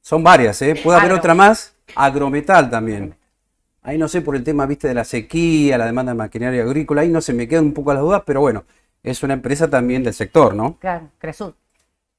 [0.02, 0.76] Son varias, ¿eh?
[0.82, 1.20] Puede haber Agro.
[1.20, 1.76] otra más.
[1.96, 3.16] Agrometal también.
[3.82, 7.02] Ahí no sé por el tema, viste, de la sequía, la demanda de maquinaria agrícola.
[7.02, 8.64] Ahí no se me quedan un poco las dudas, pero bueno,
[9.04, 10.78] es una empresa también del sector, ¿no?
[10.80, 11.54] Claro, Cresud.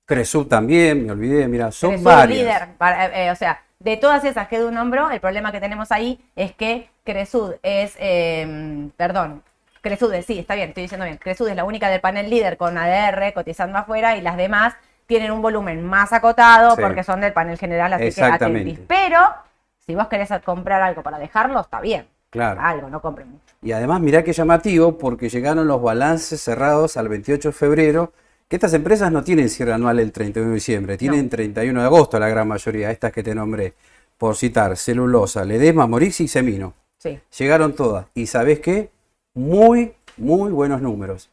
[0.07, 2.39] Cresub también, me olvidé, mira, son Cresud varias.
[2.39, 2.69] líder.
[2.79, 6.21] para- eh, o sea, de todas esas que Edu nombró, el problema que tenemos ahí
[6.35, 9.43] es que Cresud es, eh, perdón,
[9.81, 11.19] Cresud es, sí, está bien, estoy diciendo bien.
[11.19, 14.75] Cresud es la única del panel líder con ADR cotizando afuera y las demás
[15.07, 16.83] tienen un volumen más acotado Sí.
[16.83, 18.71] porque son del panel general, así que Exactamente.
[18.71, 18.87] atentis.
[18.89, 19.21] Pero
[19.87, 22.07] si vos querés comprar algo para dejarlo, está bien.
[22.31, 22.61] Claro.
[22.61, 23.45] Algo, no compren mucho.
[23.63, 28.13] Y además, mirá qué llamativo, porque llegaron los balances cerrados al 28 de febrero,
[28.49, 32.19] que estas empresas no tienen cierre anual el 31 de diciembre, tienen 31 de agosto
[32.19, 33.75] la gran mayoría, estas que te nombré,
[34.17, 36.73] por citar, Celulosa, Ledesma, Morix y Semino.
[36.97, 37.21] Sí.
[37.39, 38.07] Llegaron todas.
[38.15, 38.91] Y ¿sabés qué?
[39.35, 41.31] Muy, muy buenos números.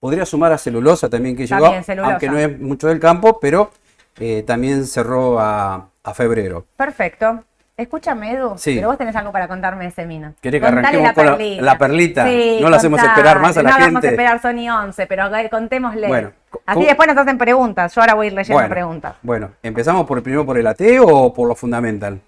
[0.00, 3.72] Podría sumar a celulosa también que llegó, También aunque no es mucho del campo, pero
[4.20, 6.64] eh, también cerró a, a febrero.
[6.76, 7.44] Perfecto.
[7.78, 8.74] Escúchame, Edu, Sí.
[8.74, 10.34] pero vos tenés algo para contarme de ese vino.
[10.40, 12.26] ¿Querés que Contale arranquemos con la- la perlita?
[12.26, 14.08] Sí, No la hacemos esperar más a la no la vamos a gente.
[14.08, 16.08] esperar, son y 11, pero contémosle.
[16.08, 16.32] Bueno,
[16.66, 17.94] Así ¿cómo- después nos hacen preguntas.
[17.94, 19.14] Yo ahora voy a ir leyendo Bueno, preguntas.
[19.22, 22.20] bueno, ¿empezamos por primero por el AT o por lo fundamental?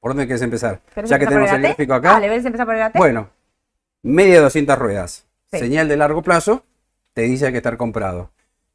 [0.00, 0.80] ¿Por dónde quieres empezar?
[0.92, 2.12] ¿Querés Ya que tenemos el gráfico acá.
[2.14, 2.98] Dale, ¿ves empezar por el AT?
[2.98, 3.28] Bueno,
[4.02, 5.24] media de 200 ruedas.
[5.52, 5.58] Sí.
[5.60, 6.64] Señal de largo plazo,
[7.14, 8.30] te dice que estar comprado.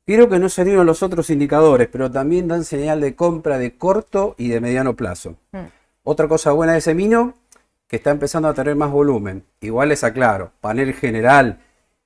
[0.06, 4.34] Creo que no salieron los otros indicadores, pero también dan señal de compra de corto
[4.38, 5.36] y de mediano plazo.
[5.52, 5.58] Mm.
[6.04, 7.34] Otra cosa buena de ese vino,
[7.88, 9.44] que está empezando a tener más volumen.
[9.62, 11.60] Igual les aclaro, panel general,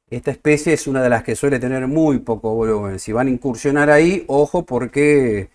[0.09, 2.99] esta especie es una de las que suele tener muy poco volumen.
[2.99, 5.49] Si van a incursionar ahí, ojo porque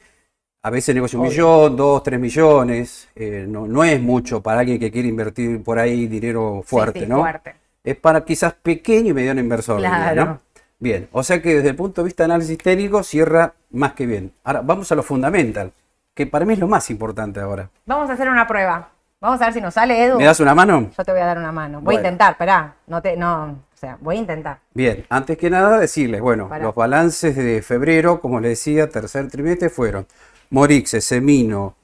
[0.62, 1.32] a veces negocia un Obvio.
[1.32, 3.08] millón, dos, tres millones.
[3.14, 7.04] eh, no, no es mucho para alguien que quiere invertir por ahí dinero fuerte, Sí,
[7.06, 7.18] sí, ¿no?
[7.20, 7.54] fuerte.
[7.84, 9.78] Es para quizás pequeño y mediano inversor.
[9.80, 10.24] Claro.
[10.24, 10.40] ¿no?
[10.78, 14.06] Bien, o sea que desde el punto de vista de análisis técnico cierra más que
[14.06, 14.32] bien.
[14.44, 15.72] Ahora vamos a lo fundamental,
[16.20, 17.70] que para mí es lo más importante ahora.
[17.86, 18.90] Vamos a hacer una prueba.
[19.22, 20.18] Vamos a ver si nos sale, Edu.
[20.18, 20.90] ¿Me das una mano?
[20.96, 21.78] Yo te voy a dar una mano.
[21.78, 21.98] Voy Bueno.
[21.98, 22.74] a intentar, esperá.
[22.86, 24.58] No te, no, o sea, voy a intentar.
[24.74, 26.64] Bien, antes que nada decirles, bueno, Pará.
[26.64, 30.06] los balances de febrero, como les decía, tercer trimestre fueron
[30.50, 31.74] Morixe, Semino,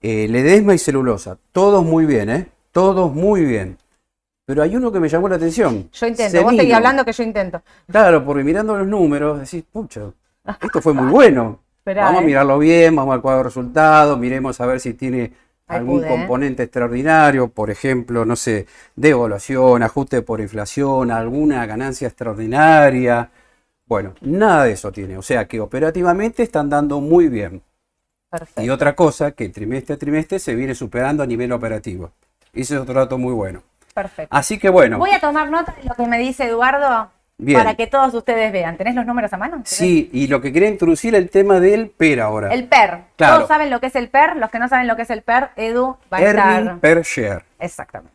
[0.00, 1.38] eh, Ledesma y Celulosa.
[1.52, 2.48] Todos muy bien, ¿eh?
[2.72, 3.78] Todos muy bien.
[4.44, 5.88] Pero hay uno que me llamó la atención.
[5.92, 6.42] Yo intento.
[6.42, 6.76] Vos seguís Semino.
[6.76, 7.62] hablando que yo intento.
[7.90, 10.00] Claro, porque mirando los números, decís, pucha,
[10.60, 11.60] esto fue muy bueno.
[11.84, 12.26] Esperá, vamos a eh.
[12.28, 15.34] mirarlo bien, vamos al cuadro de resultados, miremos a ver si tiene
[15.66, 16.16] Ahí algún pude, eh.
[16.16, 18.66] componente extraordinario, por ejemplo, no sé,
[18.96, 23.28] devaluación, ajuste por inflación, alguna ganancia extraordinaria.
[23.84, 25.18] Bueno, nada de eso tiene.
[25.18, 27.60] O sea que operativamente están dando muy bien.
[28.30, 28.62] Perfecto.
[28.62, 32.12] Y otra cosa, que trimestre a trimestre se viene superando a nivel operativo.
[32.54, 33.62] Ese es otro dato muy bueno.
[33.92, 34.34] Perfecto.
[34.34, 37.58] Así que bueno, Voy a tomar nota de lo que me dice Eduardo Bien.
[37.58, 38.76] para que todos ustedes vean.
[38.76, 39.62] ¿Tenés los números a mano?
[39.64, 42.54] sí, y lo que quería introducir el tema del PER ahora.
[42.54, 43.00] El PER.
[43.16, 43.34] Claro.
[43.36, 44.36] Todos saben lo que es el PER.
[44.36, 46.78] Los que no saben lo que es el PER, Edu va a Earning estar.
[46.78, 47.42] per share.
[47.58, 48.14] Exactamente.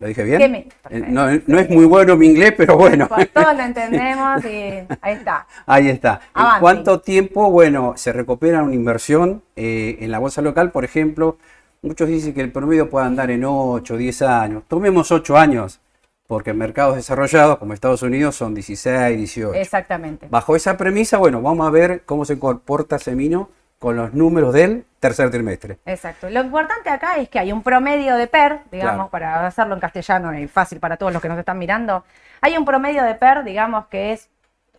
[0.00, 0.38] ¿Lo dije bien?
[0.38, 3.08] ¿Qué me- Eh, No, no es muy bueno mi inglés, pero bueno.
[3.08, 5.46] Pues todos lo entendemos y ahí está.
[5.66, 6.20] Ahí está.
[6.36, 6.60] ¿En Avante.
[6.60, 10.70] cuánto tiempo, bueno, se recupera una inversión eh, en la bolsa local?
[10.70, 11.38] Por ejemplo,
[11.82, 14.62] muchos dicen que el promedio puede andar en 8, 10 años.
[14.68, 15.80] Tomemos 8 años,
[16.28, 19.54] porque en mercados desarrollados como Estados Unidos son 16, 18.
[19.54, 20.28] Exactamente.
[20.30, 24.84] Bajo esa premisa, bueno, vamos a ver cómo se comporta Semino con los números del
[25.00, 25.78] tercer trimestre.
[25.86, 26.28] Exacto.
[26.28, 29.10] Lo importante acá es que hay un promedio de PER, digamos, Claro.
[29.10, 32.04] para hacerlo en castellano y fácil para todos los que nos están mirando.
[32.42, 34.28] Hay un promedio de PER, digamos, que es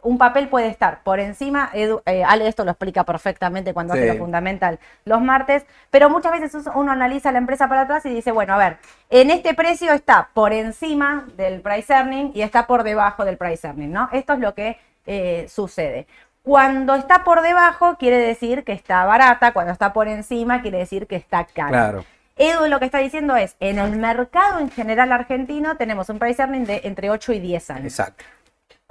[0.02, 4.08] un papel puede estar por encima, Edu- eh, Ale esto lo explica perfectamente cuando hace
[4.14, 8.32] lo fundamental los martes, pero muchas veces uno analiza la empresa para atrás y dice,
[8.32, 8.78] bueno, a ver,
[9.10, 13.68] en este precio está por encima del price earning y está por debajo del price
[13.68, 14.10] earning, ¿no?
[14.14, 16.08] Esto es lo que eh, sucede.
[16.42, 21.06] Cuando está por debajo quiere decir que está barata, cuando está por encima quiere decir
[21.08, 21.70] que está cara.
[21.70, 22.06] Claro.
[22.38, 26.42] Edu lo que está diciendo es, en el mercado en general argentino tenemos un price
[26.42, 27.86] earning de entre 8 y 10 años.
[28.00, 28.24] Exacto.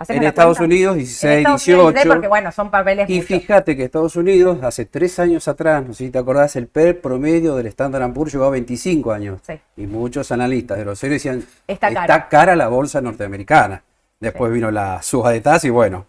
[0.00, 0.74] ¿Hacemos En Estados cuenta?
[0.74, 2.08] Unidos, En 16, Estados Unidos, 18.
[2.14, 6.04] porque bueno, son papeles Y fíjate que Estados Unidos, hace tres años atrás, no sé
[6.04, 9.40] si te acordás, el PER promedio del Standard Poor's llegó a 25 años.
[9.44, 9.54] Sí.
[9.76, 12.54] Y muchos analistas de los serios decían, Está cara".
[12.54, 13.82] la bolsa norteamericana.
[14.20, 16.06] Después vino la suba de tasa y bueno,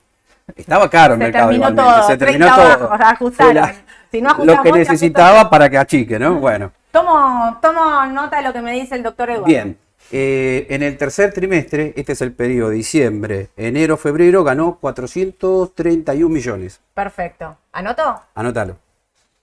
[0.56, 3.54] estaba caro el Se mercado terminó todo, se terminó 30 todo.
[3.54, 3.75] la-
[4.12, 6.36] Si no lo que necesitaba para que achique, ¿no?
[6.39, 9.45] Bueno, Tomo, tomo nota de lo que me dice el doctor Eduardo.
[9.45, 9.78] bien.
[10.12, 16.80] Eh, en el tercer trimestre, este es el periodo diciembre, enero, febrero, ganó 431 millones.
[16.93, 17.58] Perfecto.
[17.72, 18.22] ¿Anotó?
[18.34, 18.78] Anótalo.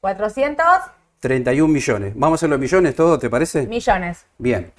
[0.01, 0.65] 400
[1.21, 2.13] 31 millones.
[2.15, 3.67] Vamos a hacer los millones todo, ¿te parece?
[3.67, 4.27] millones.
[4.39, 4.73] Bien.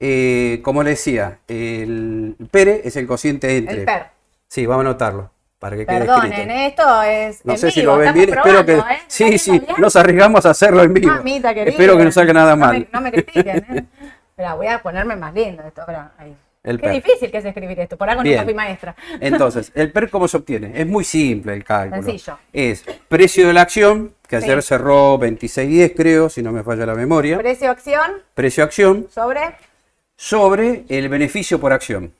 [0.00, 3.80] Eh, como le decía, el PERE es el cociente entre.
[3.80, 4.06] El PER.
[4.48, 6.82] Sí, vamos a anotarlo para que quede Perdonen, escrito.
[6.82, 7.44] esto es.
[7.46, 8.74] No en sé si lo ven bien, espero que.
[8.74, 8.82] ¿eh?
[9.06, 9.64] Sí, ¿Está sí, bien?
[9.78, 11.12] nos arriesgamos a hacerlo en vivo.
[11.14, 11.50] Mamita.
[11.52, 12.78] Espero que no salga nada No mal.
[12.80, 13.84] me, no me critiquen, ¿eh?
[14.36, 15.80] Voy a ponerme más lindo esto.
[15.80, 16.36] espera, ahí.
[16.62, 16.92] El Qué PER.
[16.94, 17.96] difícil que es escribir esto.
[17.96, 18.38] Por algo Bien.
[18.38, 18.94] no fui maestra.
[19.20, 20.72] Entonces, ¿el PER cómo se obtiene?
[20.78, 22.02] Es muy simple el cálculo.
[22.02, 22.38] Sencillo.
[22.52, 24.68] Es precio de la acción, que ayer Sí.
[24.68, 27.38] cerró 26.10 creo, si no me falla la memoria.
[27.38, 29.54] Precio acción Precio acción sobre
[30.18, 32.12] sobre el beneficio por acción.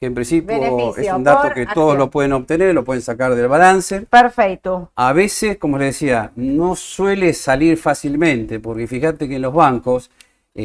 [0.00, 1.74] Que en principio Beneficio es un dato que acción.
[1.74, 4.02] todos lo pueden obtener, lo pueden sacar del balance.
[4.02, 4.90] Perfecto.
[4.94, 10.10] A veces, como les decía, no suele salir fácilmente, porque fíjate que en los bancos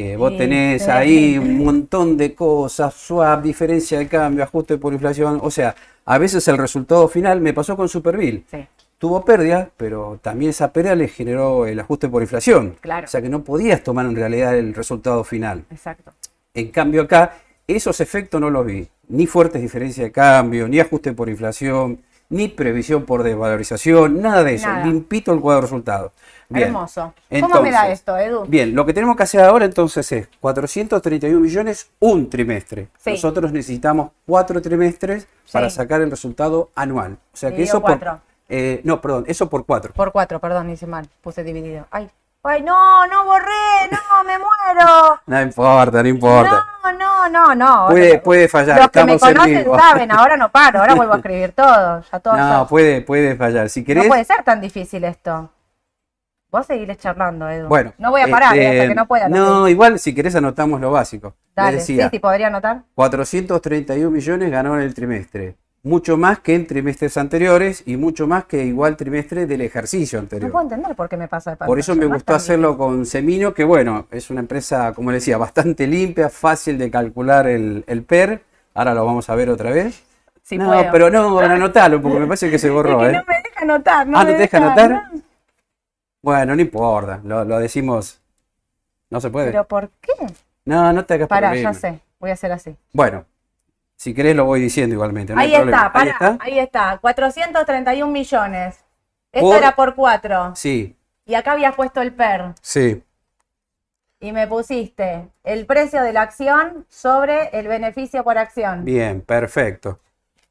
[0.01, 5.39] eh, vos tenés ahí un montón de cosas, swap, diferencia de cambio, ajuste por inflación.
[5.41, 8.43] O sea, a veces el resultado final me pasó con Superville.
[8.49, 8.67] Sí.
[8.97, 12.75] Tuvo pérdida, pero también esa pérdida le generó el ajuste por inflación.
[12.81, 13.05] Claro.
[13.05, 15.65] O sea que no podías tomar en realidad el resultado final.
[15.69, 16.13] Exacto.
[16.53, 17.34] En cambio acá,
[17.67, 18.88] esos efectos no los vi.
[19.10, 24.55] Ni fuertes diferencias de cambio, ni ajuste por inflación, ni previsión por desvalorización, nada de
[24.55, 24.67] eso.
[24.67, 24.86] Nada.
[24.86, 26.12] Limpito el cuadro de resultados.
[26.49, 26.67] Bien.
[26.67, 27.13] Hermoso.
[27.41, 28.45] ¿Cómo me da esto, Edu?
[28.45, 32.88] Bien, lo que tenemos que hacer ahora entonces es 431 millones un trimestre.
[32.97, 33.12] Sí.
[33.12, 37.13] Nosotros necesitamos cuatro trimestres para sacar el resultado anual.
[37.34, 37.91] O sea que eso por...
[37.99, 38.19] cuatro.
[38.49, 39.93] eh, no, perdón, eso por cuatro.
[39.93, 41.08] Por cuatro, perdón, hice mal.
[41.21, 41.88] Puse dividido.
[41.89, 42.10] Ay,
[42.43, 45.19] ay, no, no borré, no, me muero.
[45.25, 46.67] No importa, no importa.
[46.84, 47.88] No, no, no, no.
[47.89, 51.17] Puede, puede fallar, Los que me estamos conocen saben, ahora no paro, ahora vuelvo a
[51.17, 52.03] escribir todo.
[52.12, 53.67] Ya todo No, ya- puede, puede fallar.
[53.69, 55.49] Si No querés, puede ser tan difícil esto.
[56.55, 57.67] Vos seguirles charlando, Edu.
[57.67, 57.91] bueno.
[57.97, 59.27] No voy a parar eh, hasta este, que no pueda.
[59.27, 61.35] No, igual si querés anotamos lo básico.
[61.53, 62.83] Dale, decía, sí, sí, podría anotar.
[62.95, 65.57] 431 millones ganó en el trimestre.
[65.83, 70.23] Mucho más que en trimestres anteriores y mucho más que igual trimestre del ejercicio No
[70.23, 70.49] anterior.
[70.49, 73.65] puedo entender por qué me pasa de Por eso me gustó hacerlo con Semino, que
[73.65, 78.41] bueno, es una empresa, como le decía, bastante limpia, fácil de calcular el, el PER.
[78.73, 80.03] Ahora lo vamos a ver otra vez.
[80.51, 80.91] No, puedo.
[80.91, 83.19] pero no, anotalo, porque me parece que se borró, Es que ¿eh?
[83.19, 84.07] no me deja anotar.
[84.07, 84.91] No ah, ¿no te deja deja, anotar?
[85.13, 85.24] no.
[86.25, 88.19] Bueno, no importa, lo, lo decimos.
[89.11, 89.51] No se puede.
[89.51, 90.11] ¿Pero por qué?
[90.65, 91.71] no, no te hagas Pará, problema.
[91.71, 91.99] ya sé.
[92.19, 92.75] Voy a hacer así.
[92.93, 93.25] Bueno,
[93.95, 95.35] si querés lo voy diciendo igualmente.
[95.35, 96.38] no ahí, está, pará, Ahí está.
[96.43, 96.97] ahí está.
[96.97, 98.83] 431 millones.
[99.31, 100.55] Esto Por- era por 4.
[100.55, 100.95] Sí,
[101.27, 102.55] Y acá habías puesto el PER.
[102.59, 103.03] sí.
[104.19, 108.83] Y me pusiste el precio de la acción sobre el beneficio por acción.
[108.83, 109.99] Bien, perfecto.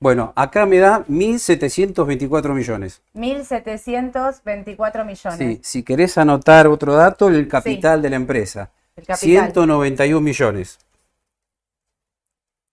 [0.01, 3.01] Bueno, acá me da 1.724 millones.
[3.15, 5.39] 1.724 millones.
[5.39, 8.71] Sí, si querés anotar otro dato, el capital de la empresa.
[8.97, 9.29] El capital.
[9.53, 10.79] 191 millones.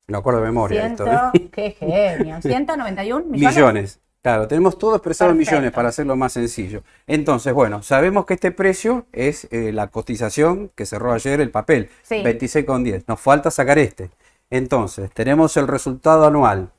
[0.08, 1.06] Me acuerdo de memoria esto.
[1.06, 1.10] ¿eh?
[1.32, 2.42] Ciento- Qué genio.
[2.42, 3.56] 191 millones.
[3.56, 4.00] Millones.
[4.22, 6.84] Claro, tenemos todo expresado en millones para hacerlo más sencillo.
[7.08, 11.90] Entonces, bueno, sabemos que este precio es eh, la cotización que cerró ayer el papel,
[12.04, 12.22] Sí.
[12.24, 13.06] 26,10.
[13.08, 14.12] Nos falta sacar este.
[14.52, 16.70] Entonces, tenemos el resultado anual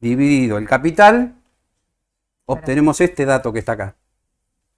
[0.00, 1.34] dividido el capital,
[2.44, 3.94] obtenemos este dato que está acá,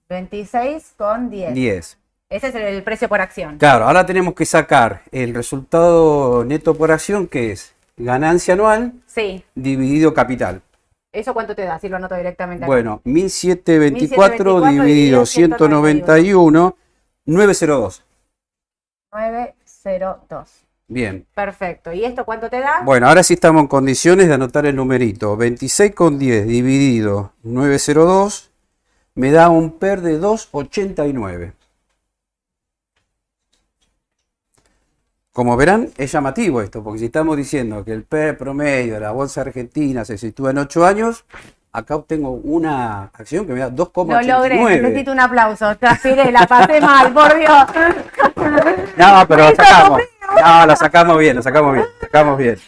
[0.08, 1.54] 26 con 10.
[1.54, 1.98] 10.
[2.30, 3.58] Ese es el, precio por acción.
[3.58, 9.44] Claro, ahora tenemos que sacar el resultado neto por acción, que es ganancia anual Sí.
[9.54, 10.62] dividido capital.
[11.10, 11.78] ¿Eso cuánto te da?
[11.78, 12.66] Si lo anoto directamente acá.
[12.66, 16.76] Bueno, 1724 1724 dividido 191,
[17.24, 18.04] 902.
[19.12, 20.67] 902.
[20.88, 21.26] Bien.
[21.34, 21.92] Perfecto.
[21.92, 22.80] ¿Y esto cuánto te da?
[22.82, 25.36] Bueno, ahora sí estamos en condiciones de anotar el numerito.
[25.36, 28.50] 26,10 dividido 902
[29.14, 31.52] me da un PER de 2,89.
[35.32, 39.10] Como verán, es llamativo esto, porque si estamos diciendo que el PER promedio de la
[39.10, 41.24] bolsa argentina se sitúa en 8 años,
[41.72, 44.26] acá obtengo una acción que me da Lo 2,89.
[44.26, 45.76] logré, necesito un aplauso.
[45.76, 47.66] Transpiré, la pasé mal, por Dios.
[48.96, 50.00] No, pero sacamos.
[50.40, 52.58] No, la sacamos bien, la sacamos bien, sacamos bien.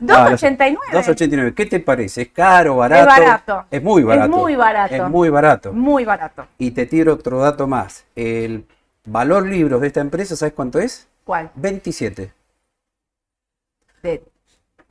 [0.00, 0.76] No, los- 2.89.
[0.92, 1.54] 2.89.
[1.54, 2.22] ¿Qué te parece?
[2.22, 3.06] ¿Es caro, barato?
[3.06, 3.64] barato.
[3.70, 4.28] Es muy Es barato.
[4.36, 4.94] muy barato.
[4.94, 5.72] Es muy barato.
[5.72, 6.46] Muy barato.
[6.58, 8.04] Y te tiro otro dato más.
[8.14, 8.64] El
[9.04, 11.06] valor libros de esta empresa, ¿sabes cuánto es?
[11.24, 11.50] ¿Cuál?
[11.54, 12.32] 27.
[14.02, 14.22] De,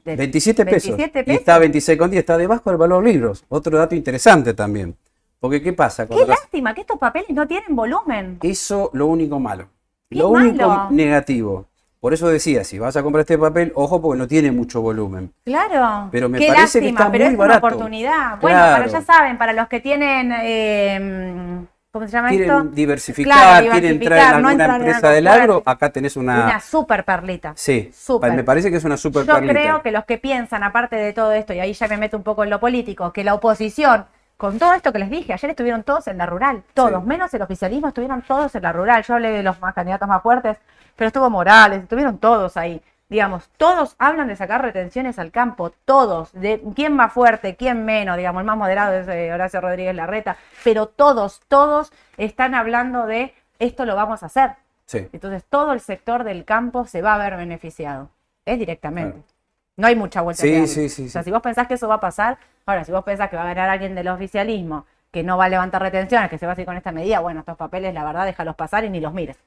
[0.04, 0.98] de 27 pesos.
[0.98, 1.40] 27 Y pesos.
[1.40, 2.14] está 26,10.
[2.18, 3.44] Está debajo del valor libros.
[3.50, 4.96] Otro dato interesante también.
[5.40, 6.08] Porque ¿qué pasa?
[6.08, 8.40] Qué las- lástima que estos papeles no tienen volumen.
[8.42, 9.68] Eso lo único malo.
[10.10, 10.88] Lo único malo.
[10.91, 11.65] negativo.
[12.00, 15.34] Por eso decía, si vas a comprar este papel, ojo porque no tiene mucho volumen.
[15.44, 16.10] Claro.
[16.12, 17.65] Pero me Qué parece que está pero muy es barato.
[17.65, 18.39] una oportunidad.
[18.39, 18.84] Bueno, Claro.
[18.84, 22.63] para ya saben, para los que tienen, eh, ¿cómo se llama Quieren esto?
[22.65, 26.15] diversificar, Claro, quieren entrar diversificar, en no alguna entrar en empresa del agro, acá tenés
[26.15, 26.44] una...
[26.46, 27.54] Una super perlita.
[27.56, 28.34] Sí, Súper.
[28.34, 29.54] me parece que es una super Yo perlita.
[29.54, 32.24] creo que los que piensan, aparte de todo esto, y ahí ya me meto un
[32.24, 34.06] poco en lo político, que la oposición,
[34.38, 37.08] con todo esto que les dije, ayer estuvieron todos en la rural, todos, Sí.
[37.08, 39.04] menos el oficialismo, estuvieron todos en la rural.
[39.04, 40.58] Yo hablé de los más candidatos más fuertes,
[40.95, 42.82] pero estuvo Morales, estuvieron todos ahí.
[43.08, 48.17] Digamos, todos hablan de sacar retenciones al campo, todos, de quién más fuerte, quién menos,
[48.17, 53.34] digamos, el más moderado es eh, Horacio Rodríguez Larreta, pero todos, todos están hablando de
[53.60, 54.52] esto lo vamos a hacer.
[54.86, 55.08] Sí.
[55.13, 58.10] Entonces todo el sector del campo se va a ver beneficiado.
[58.43, 59.12] Es directamente.
[59.12, 59.35] Claro.
[59.78, 61.26] No hay mucha vuelta Sí, sí, sí, O sea, sí.
[61.26, 63.47] si vos pensás que eso va a pasar, ahora, si vos pensás que va a
[63.53, 66.65] ganar alguien del oficialismo, que no va a levantar retenciones, que se va a hacer
[66.65, 69.38] con esta medida, bueno, estos papeles, la verdad, déjalos pasar y ni los mires.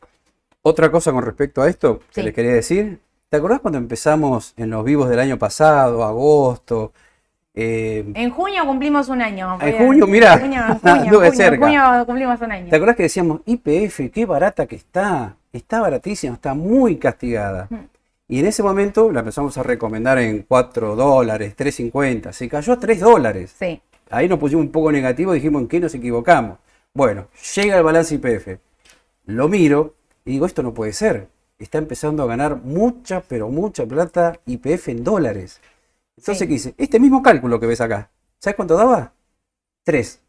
[0.63, 2.23] Otra cosa con respecto a esto que Sí.
[2.23, 3.01] les quería decir.
[3.31, 6.93] ¿Te acordás cuando empezamos en los vivos del año pasado, agosto?
[7.55, 9.59] Eh, En junio cumplimos un año.
[9.61, 11.59] En junio, mirá, En junio, en junio, junio, cerca.
[11.67, 12.71] junio cumplimos un año.
[12.71, 15.35] ¿Te acordás que decíamos IPF, qué barata que está?
[15.53, 17.67] Está baratísima, está muy castigada.
[17.71, 17.77] Mm.
[18.29, 22.33] Y en ese momento la empezamos a recomendar en 4 dólares, 3.50.
[22.33, 23.55] Se cayó a 3 dólares.
[23.59, 23.81] Sí.
[24.11, 26.59] Ahí nos pusimos un poco negativo y dijimos en qué nos equivocamos.
[26.93, 28.59] Bueno, llega el balance IPF.
[29.27, 31.29] Lo miro y digo, esto no puede ser.
[31.59, 35.61] está empezando a ganar mucha, pero mucha plata IPF en dólares.
[36.17, 36.47] Entonces, Sí.
[36.47, 36.75] ¿qué dice?
[36.79, 39.13] Este mismo cálculo que ves acá, ¿sabes cuánto daba?
[39.85, 40.21] 3.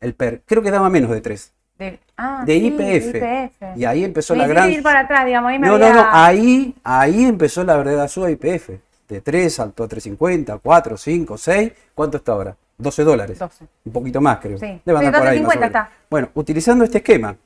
[0.00, 0.42] El PER.
[0.44, 1.52] Creo que daba menos de 3.
[1.82, 3.16] De, ah, De sí, IPF.
[3.16, 3.76] IPF.
[3.78, 4.70] Y ahí empezó Me la gran...
[4.70, 5.50] ir para atrás, digamos.
[5.50, 8.70] Ahí me No, no, había- no, ahí, ahí empezó la verdadera suba IPF.
[9.08, 11.72] De 3 saltó a 3.50, 4, 5, 6.
[11.94, 12.56] ¿Cuánto está ahora?
[12.78, 13.38] 12 dólares.
[13.38, 13.64] 12.
[13.84, 14.58] Un poquito más, creo.
[14.58, 14.80] Sí.
[14.84, 15.66] Sí, andar por ahí, más o 12.50 menos.
[15.66, 15.90] está.
[16.08, 17.36] Bueno, utilizando este esquema.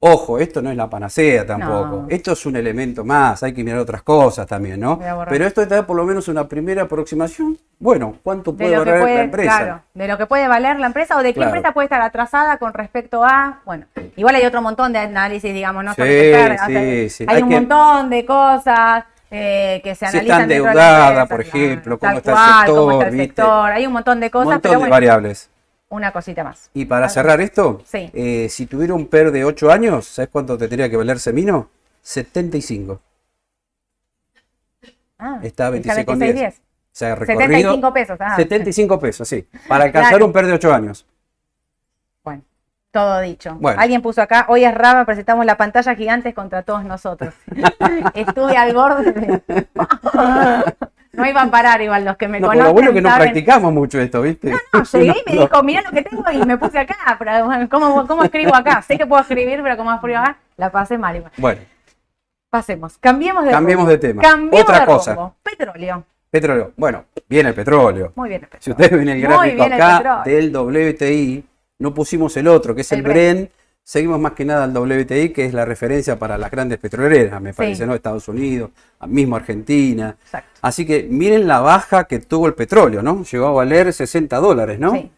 [0.00, 2.02] Ojo, esto no es la panacea tampoco.
[2.02, 2.06] No.
[2.08, 5.00] Esto es un elemento más, hay que mirar otras cosas también, ¿no?
[5.28, 7.58] Pero esto da por lo menos una primera aproximación.
[7.80, 9.56] Bueno, ¿cuánto de puede valer la empresa?
[9.58, 11.48] claro, de lo que puede valer la empresa o de qué Claro.
[11.50, 15.82] empresa puede estar atrasada con respecto a, bueno, igual hay otro montón de análisis, digamos,
[15.82, 17.24] no Sí, carga, sí, o sea, sí.
[17.28, 20.70] hay, Hay un que- montón de cosas eh, que se Si analizan está de la
[20.70, 23.26] endeudada, empresa, por claro, ejemplo, cómo está el cual, cómo sector, está el ¿viste?
[23.42, 25.50] sector, hay un montón de Un cosas, montón pero de bueno, variables.
[25.90, 26.70] Una cosita más.
[26.74, 28.10] Y para cerrar esto, Sí.
[28.12, 31.68] eh, si tuviera un PER de 8 años, ¿sabes cuánto tendría que valer Semino?
[32.02, 33.00] 75.
[35.18, 36.06] Ah, Está a está 26,10.
[36.06, 36.52] 26.10.
[36.58, 36.60] O
[36.98, 37.48] sea, recorrido.
[37.48, 38.16] 75 pesos.
[38.20, 39.46] Ah, 75 pesos, sí.
[39.68, 40.26] Para alcanzar Claro.
[40.26, 41.06] un PER de 8 años.
[42.24, 42.42] Bueno,
[42.90, 43.56] todo dicho.
[43.60, 43.80] Bueno.
[43.80, 47.34] Alguien puso acá, hoy es Raba, presentamos la pantalla gigantes contra todos nosotros.
[48.14, 49.42] Estuve al borde de...
[51.18, 52.66] No iban a parar igual los que me No, conocen.
[52.66, 53.24] lo bueno que no saben.
[53.24, 54.52] practicamos mucho esto, ¿viste?
[54.72, 56.96] No, llegué y me No, dijo, mirá lo que tengo y me puse acá.
[57.18, 58.80] Pero, bueno, ¿cómo, ¿Cómo escribo acá?
[58.82, 60.36] Sé que puedo escribir, pero ¿cómo escribo acá?
[60.56, 61.32] La pasé mal igual.
[61.36, 61.60] Bueno,
[62.50, 62.96] Pasemos.
[62.98, 63.90] Cambiemos de Cambiemos rumbo.
[63.92, 64.22] de tema.
[64.22, 65.14] Cambiemos Otra de cosa.
[65.14, 65.34] rumbo.
[65.42, 66.04] Petróleo.
[66.30, 66.72] petróleo.
[66.76, 68.12] Bueno, viene el petróleo.
[68.14, 68.74] Muy bien el Si petróleo.
[68.86, 71.44] ustedes ven el gráfico el acá del WTI,
[71.80, 73.50] no pusimos el otro, que es el, El Bren.
[73.88, 77.54] Seguimos más que nada al WTI, que es la referencia para las grandes petroleras, me
[77.54, 77.94] parece, ¿no?
[77.94, 78.70] Estados Unidos,
[79.06, 80.14] mismo Argentina.
[80.24, 80.50] Exacto.
[80.60, 83.24] Así que miren la baja que tuvo el petróleo, ¿no?
[83.24, 84.92] Llegó a valer 60 dólares, ¿no?
[84.92, 85.10] Sí.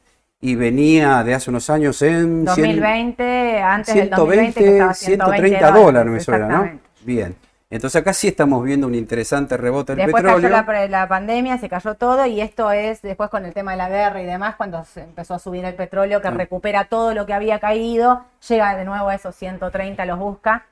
[0.42, 4.94] Y venía de hace unos años en 100 2020, antes del 2020, que 120, estaba
[4.94, 6.80] 120 130 dólares, me suena, ¿no?
[7.04, 7.34] Bien.
[7.72, 10.50] Entonces acá sí estamos viendo un interesante rebote del Después petróleo.
[10.50, 13.76] cayó la, la pandemia, se cayó todo y esto es después con el tema de
[13.76, 16.32] la guerra y demás, cuando se empezó a subir el petróleo, que Ah.
[16.32, 20.66] recupera todo lo que había caído, llega de nuevo a esos 130, los busca.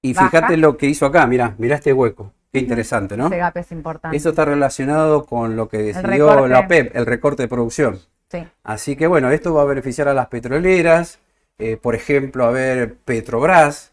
[0.00, 0.30] Y baja.
[0.30, 2.32] fíjate lo que hizo acá, mirá, mirá este hueco.
[2.52, 3.26] Qué interesante, ¿no?
[3.26, 4.16] Ese gap es importante.
[4.16, 7.98] Eso está relacionado con lo que decidió la OPEP, el recorte de producción.
[8.30, 8.46] Sí.
[8.62, 11.18] Así que bueno, esto va a beneficiar a las petroleras,
[11.58, 13.92] eh, por ejemplo, a ver Petrobras.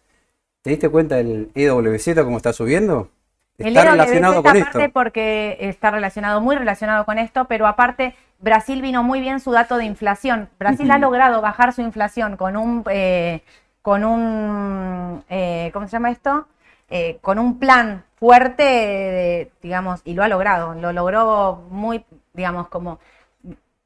[0.64, 3.10] ¿Te diste cuenta del EWZ cómo está subiendo?
[3.58, 4.94] Está EWZ relacionado con aparte esto.
[4.94, 9.78] porque está relacionado, muy relacionado con esto, pero aparte Brasil vino muy bien su dato
[9.78, 10.50] de inflación.
[10.58, 13.42] Brasil ha logrado bajar su inflación con un, eh,
[13.82, 16.48] con un, eh, ¿cómo se llama esto?
[16.90, 20.74] Eh, con un plan fuerte, de- digamos, y lo ha logrado.
[20.76, 23.00] Lo logró muy, digamos, como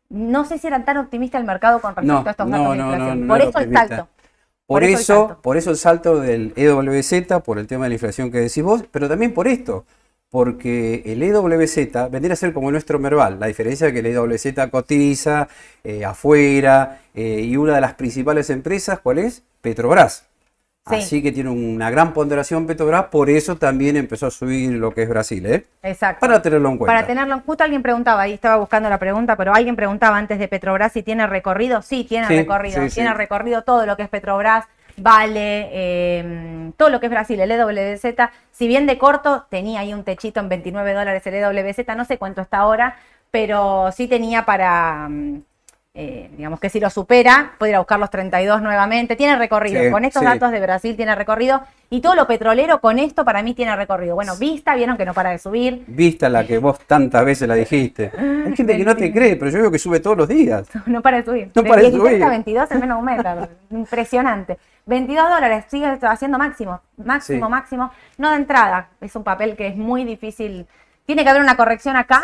[0.10, 2.78] no sé si era tan optimista el mercado con respecto No, a estos datos de
[2.78, 3.28] no, inflación.
[3.28, 4.08] no Por eso el salto.
[4.68, 5.42] Por, por eso el eso, salto.
[5.42, 8.84] por eso el salto del EWZ, por el tema de la inflación que decís vos,
[8.92, 9.86] pero también por esto,
[10.30, 11.78] porque el EWZ
[12.12, 13.40] vendría a ser como nuestro Merval.
[13.40, 15.48] La diferencia es que el EWZ cotiza
[15.84, 19.44] eh, afuera eh, y una de las principales empresas, ¿cuál es?
[19.62, 20.28] Petrobras.
[20.90, 20.96] Sí.
[20.96, 25.04] Así que tiene una gran ponderación Petrobras, por eso también empezó a subir lo que
[25.04, 25.66] es Brasil, ¿eh?
[25.84, 26.20] Exacto.
[26.22, 26.94] Para tenerlo en cuenta.
[26.94, 30.48] Para tenerlo, justo alguien preguntaba, ahí estaba buscando la pregunta, pero alguien preguntaba antes de
[30.48, 31.82] Petrobras si tiene recorrido.
[31.82, 32.82] Sí, tiene Sí, recorrido.
[32.90, 32.96] sí.
[32.96, 34.66] Tiene recorrido todo lo que es Petrobras,
[35.00, 38.16] Vale, eh, todo lo que es Brasil, el EWZ.
[38.52, 42.18] Si bien de corto tenía ahí un techito en 29 dólares el EWZ, no sé
[42.18, 42.96] cuánto está ahora,
[43.30, 45.44] pero sí tenía para, mm,
[46.00, 49.16] eh, digamos que si lo supera, puede ir a buscar los 32 nuevamente.
[49.16, 49.84] Tiene recorrido.
[49.84, 50.28] Sí, con estos sí.
[50.28, 51.64] datos de Brasil tiene recorrido.
[51.90, 54.14] Y todo lo petrolero con esto para mí tiene recorrido.
[54.14, 55.84] Bueno, Vista, vieron que no para de subir.
[55.88, 58.12] Vista la que vos tantas veces la dijiste.
[58.46, 60.68] Hay gente que no te cree, pero yo veo que sube todos los días.
[60.86, 61.50] No para de subir.
[61.56, 62.24] No para de 16 subir.
[62.24, 63.50] a 22 en menos de un mes.
[63.72, 64.60] Impresionante.
[64.86, 66.80] 22 dólares, sigue haciendo máximo.
[66.98, 67.52] Máximo, Sí.
[67.52, 67.92] máximo.
[68.20, 68.90] No de entrada.
[69.02, 70.68] Es un papel que es muy difícil.
[71.08, 72.24] Tiene que haber una corrección acá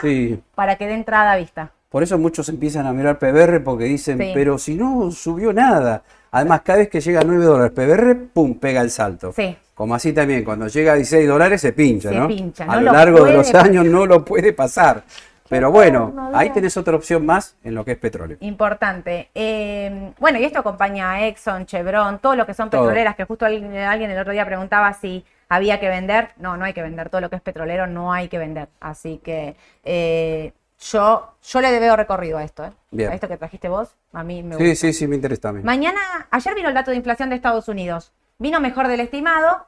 [0.53, 1.71] para que dé entrada a vista.
[1.93, 4.31] Por eso muchos empiezan a mirar PBR porque dicen, Sí.
[4.33, 6.01] pero si no subió nada.
[6.31, 9.31] Además, cada vez que llega a 9 dólares PBR, pum, pega el salto.
[9.31, 9.55] Sí.
[9.75, 12.27] Como así también, cuando llega a 16 dólares se pincha, Se ¿no?
[12.27, 13.67] pincha, a no lo lo largo de los pasar.
[13.67, 15.03] años no lo puede pasar.
[15.47, 18.37] Pero bueno, no ahí tenés otra opción más en lo que es petróleo.
[18.39, 19.29] Importante.
[19.35, 22.81] Eh, bueno, y esto acompaña a Exxon, Chevron, todo lo que son Todo.
[22.81, 26.29] petroleras, que justo alguien, alguien el otro día preguntaba si había que vender.
[26.37, 27.09] No, no hay que vender.
[27.11, 28.67] Todo lo que es petrolero no hay que vender.
[28.79, 30.53] Así que eh,
[30.91, 32.65] yo, yo le veo recorrido a esto.
[32.65, 32.71] ¿eh?
[32.91, 33.11] Bien.
[33.11, 34.75] A esto que trajiste vos, a mí me Sí, gusta.
[34.87, 35.65] sí, sí, me interesa también.
[35.65, 35.99] Mañana,
[36.31, 38.11] ayer vino el dato de inflación de Estados Unidos.
[38.39, 39.65] Vino mejor del estimado.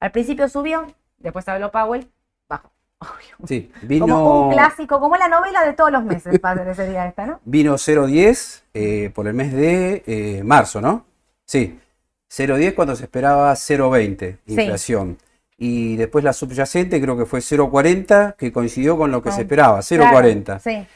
[0.00, 0.86] Al principio subió,
[1.18, 2.10] después habló Powell,
[2.48, 2.70] bajó.
[3.00, 3.46] Obvio.
[3.48, 7.40] Sí, Como vino, un clásico, como la novela de todos los meses, parecería esta, ¿no?
[7.44, 11.06] vino 0.10 eh, por el mes de eh, marzo, ¿no?
[11.46, 11.80] Sí,
[12.30, 14.54] 0.10 cuando se esperaba 0.20 Sí.
[15.62, 19.42] Y después la subyacente creo que fue 0,40, que coincidió con lo que Ah, se
[19.42, 20.58] esperaba, Claro, 0,40.
[20.58, 20.86] Sí.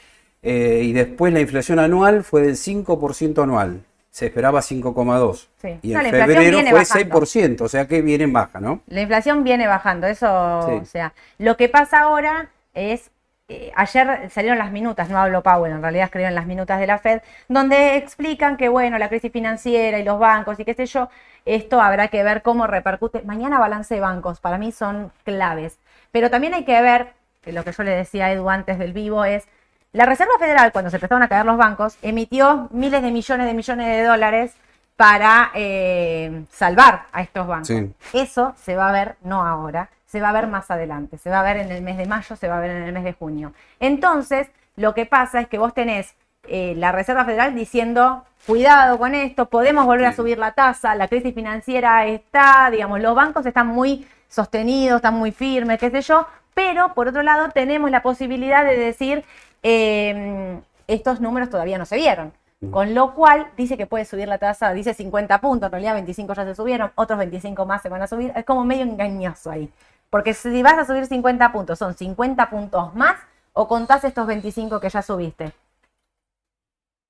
[0.42, 3.82] Eh, y después la inflación anual fue del 5% anual.
[4.10, 5.48] Se esperaba 5,2.
[5.60, 5.68] Sí.
[5.82, 7.18] Y No, en febrero fue bajando.
[7.24, 8.80] 6%, o sea que viene en baja, ¿no?
[8.86, 10.72] La inflación viene bajando, eso, Sí.
[10.80, 13.10] o sea, lo que pasa ahora es,
[13.55, 16.98] eh, ayer salieron las minutas, no hablo Powell, en realidad escribieron las minutas de la
[16.98, 21.09] Fed, donde explican que, bueno, la crisis financiera y los bancos y qué sé yo,
[21.44, 23.22] esto habrá que ver cómo repercute.
[23.22, 25.78] Mañana balance de bancos, para mí son claves,
[26.11, 28.92] pero también hay que ver, que lo que yo le decía a Edu antes del
[28.92, 29.46] vivo es,
[29.92, 33.55] la Reserva Federal, cuando se empezaron a caer los bancos, emitió miles de millones de
[33.55, 34.55] millones de dólares
[34.96, 37.68] para eh, salvar a estos bancos.
[37.68, 37.94] Sí.
[38.12, 41.40] Eso se va a ver no ahora, se va a ver más adelante, se va
[41.40, 43.14] a ver en el mes de mayo, se va a ver en el mes de
[43.14, 43.52] junio.
[43.80, 46.14] Entonces, lo que pasa es que vos tenés
[46.46, 51.08] eh, la Reserva Federal diciendo, cuidado con esto, podemos volver a subir la tasa, la
[51.08, 56.28] crisis financiera está, digamos, los bancos están muy sostenidos, están muy firmes, qué sé yo,
[56.54, 59.24] pero por otro lado tenemos la posibilidad de decir,
[59.64, 62.32] eh, estos números todavía no se vieron.
[62.70, 66.34] Con lo cual dice que puede subir la tasa, dice 50 puntos, en realidad 25
[66.34, 68.32] ya se subieron, otros 25 más se van a subir.
[68.34, 69.70] Es como medio engañoso ahí.
[70.14, 73.16] Porque si vas a subir 50 puntos, son 50 puntos más
[73.52, 75.52] o contás estos 25 que ya subiste.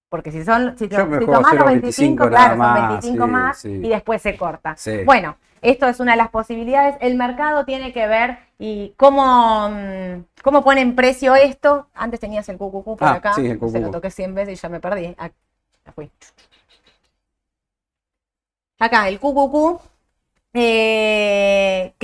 [0.09, 3.25] Porque si son, si, Yo si tomás los 0,25 25, nada claro, son más, 25
[3.27, 3.69] sí, más sí.
[3.69, 4.75] y después se corta.
[4.79, 5.05] Sí.
[5.05, 6.97] Bueno, esto es una de las posibilidades.
[7.03, 11.89] El mercado tiene que ver y cómo, mm, cómo ponen precio esto.
[11.93, 13.35] Antes tenías el QQQ por Ah, acá.
[13.35, 15.15] sí, el Se lo toqué 100 veces y ya me perdí.
[15.19, 15.29] Ah,
[15.85, 16.11] ya fui.
[18.79, 19.83] Acá, el QQQ.
[20.55, 21.04] eh,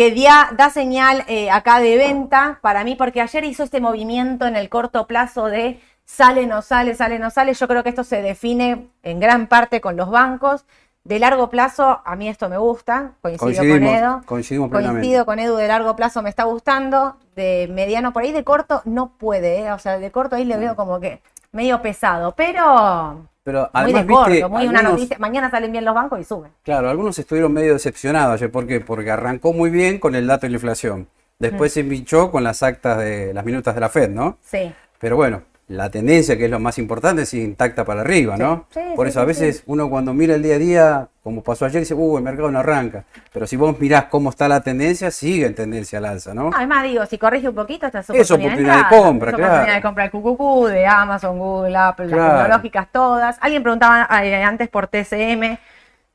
[0.01, 4.47] que dia- da señal eh, acá de venta para mí, porque ayer hizo este movimiento
[4.47, 7.53] en el corto plazo de sale, no sale, sale, no sale.
[7.53, 10.65] Yo creo que esto se define en gran parte con los bancos.
[11.05, 14.23] De largo plazo, a mí esto me gusta, coincido con Edo.
[14.25, 15.01] coincidimos plenamente.
[15.03, 18.81] Coincido con Edu, de largo plazo me está gustando, de mediano por ahí, de corto
[18.87, 19.73] no puede, ¿eh?
[19.73, 21.21] o sea, de corto ahí le veo como que
[21.53, 25.19] medio pesado, pero Pero muy además, de corto, viste, muy una noticia.
[25.19, 26.53] Mañana salen bien los bancos y suben.
[26.63, 28.51] Claro, algunos estuvieron medio decepcionados ayer.
[28.51, 28.81] ¿Por qué?
[28.81, 31.09] Porque arrancó muy bien con el dato de la inflación.
[31.39, 34.37] Después se embichó con las actas de las minutas de la Fed, ¿no?
[34.43, 34.71] Sí.
[34.99, 38.67] Pero bueno, la tendencia, que es lo más importante, sigue intacta para arriba, ¿no?
[38.75, 41.65] Sí, Por sí, eso a veces uno cuando mira el día a día, como pasó
[41.65, 43.05] ayer, dice, uh, el mercado no arranca.
[43.33, 46.51] Pero si vos mirás cómo está la tendencia, sigue en tendencia al alza, ¿no?
[46.53, 49.37] Además, digo, si corrige un poquito, esta es Es oportunidad, oportunidad de entrada, compra, es
[49.37, 49.53] claro.
[49.53, 52.39] oportunidad de comprar el QQQ, de Amazon, Google, Apple, las Claro.
[52.43, 53.37] tecnológicas todas.
[53.41, 55.57] Alguien preguntaba eh, antes por TCM.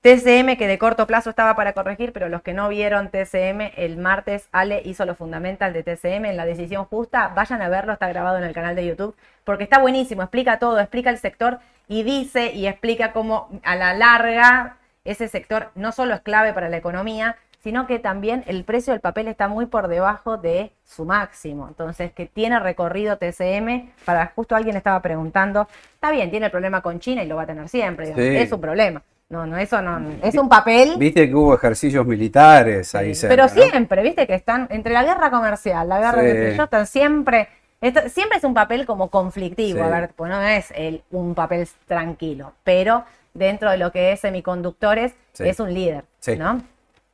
[0.05, 3.97] TCM que de corto plazo estaba para corregir, pero los que no vieron TCM, el
[3.97, 7.31] martes Ale hizo lo fundamental de TCM en la decisión justa.
[7.35, 10.79] Vayan a verlo, está grabado en el canal de YouTube, porque está buenísimo, explica todo,
[10.79, 16.13] explica el sector y dice y explica cómo a la larga ese sector no solo
[16.13, 19.87] es clave para la economía, sino que también el precio del papel está muy por
[19.87, 21.67] debajo de su máximo.
[21.67, 26.81] Entonces, que tiene recorrido TCM, para justo alguien estaba preguntando, está bien, tiene el problema
[26.81, 28.37] con China y lo va a tener siempre, Sí.
[28.37, 29.01] es un problema.
[29.29, 30.97] No, no, eso no, es un papel.
[30.97, 33.49] Viste que hubo ejercicios militares ahí Sí, cerca, Pero ¿no?
[33.69, 36.27] siempre, viste que están entre la guerra comercial, la guerra Sí.
[36.27, 37.49] de yo, están siempre.
[37.81, 39.83] esto- siempre es un papel como conflictivo, Sí.
[39.85, 43.03] a ver, pues no es el, un papel tranquilo, pero
[43.33, 46.05] dentro de lo que es semiconductores es un líder.
[46.37, 46.61] ¿no?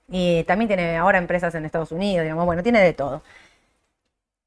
[0.09, 3.21] Y también tiene ahora empresas en Estados Unidos, digamos, bueno, tiene de todo.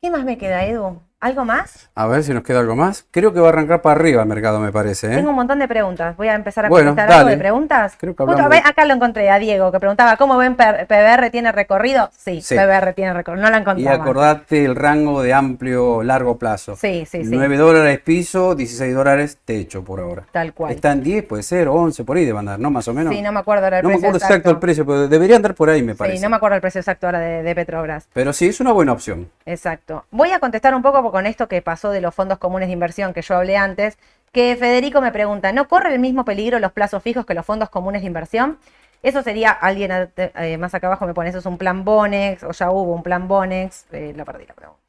[0.01, 1.01] ¿Qué más me queda, Edu?
[1.25, 1.89] ¿Algo más?
[1.95, 3.07] A ver si nos queda algo más.
[3.11, 5.07] Creo que va a arrancar para arriba el mercado, me parece.
[5.11, 5.17] ¿eh?
[5.17, 6.15] Tengo un montón de preguntas.
[6.19, 7.37] Voy a empezar a Bueno, contestar algo dale.
[7.39, 7.95] de preguntas.
[7.99, 11.51] Creo que Justo, de- acá lo encontré a Diego, que preguntaba, ¿cómo ven PBR tiene
[11.51, 12.11] recorrido?
[12.15, 12.55] Sí, Sí.
[12.55, 13.43] PBR tiene recorrido.
[13.43, 13.97] No la Y encontraba.
[14.03, 16.77] acordate el rango de amplio, largo plazo.
[16.77, 17.31] Sí, sí, sí.
[17.35, 20.25] 9 dólares piso, 16 dólares techo por ahora.
[20.31, 20.73] Tal cual.
[20.75, 22.71] Está en 10, puede ser, o 11, por ahí debe andar, ¿no?
[22.71, 23.15] Más o menos.
[23.15, 25.37] Sí, no me acuerdo ahora el No me precio acuerdo exacto el precio, pero debería
[25.37, 26.19] andar por ahí, me parece.
[26.19, 28.09] Sí, no me acuerdo el precio exacto ahora de, de Petrobras.
[28.13, 29.31] Pero sí, es una buena opción.
[29.47, 30.05] Exacto.
[30.11, 33.15] Voy a contestar un poco con esto que pasó de los fondos comunes de inversión
[33.15, 33.99] que yo hablé antes,
[34.33, 37.71] que Federico me pregunta, ¿no corre el mismo peligro los plazos fijos que los fondos
[37.71, 38.59] comunes de inversión?
[39.01, 42.51] Eso sería, alguien eh, más acá abajo me pone, eso es un plan Bonex, o
[42.51, 44.83] ya hubo un plan Bonex, eh, la perdí la pregunta.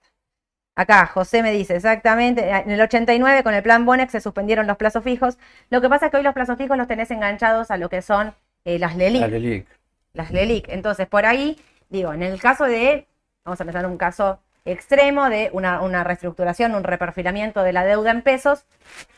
[0.76, 4.78] Acá, José me dice, exactamente, en el 89 con el plan Bonex se suspendieron los
[4.78, 5.38] plazos fijos.
[5.69, 8.01] Lo que pasa es que hoy los plazos fijos los tenés enganchados a lo que
[8.01, 9.21] son eh, las LELIC.
[9.21, 9.67] La Lelic.
[10.13, 10.69] las LELIC.
[10.69, 11.59] Entonces, por ahí,
[11.89, 13.05] digo, en el caso de,
[13.43, 17.86] vamos a pensar en un caso extremo de una, una reestructuración, un reperfilamiento de la
[17.86, 18.66] deuda en pesos,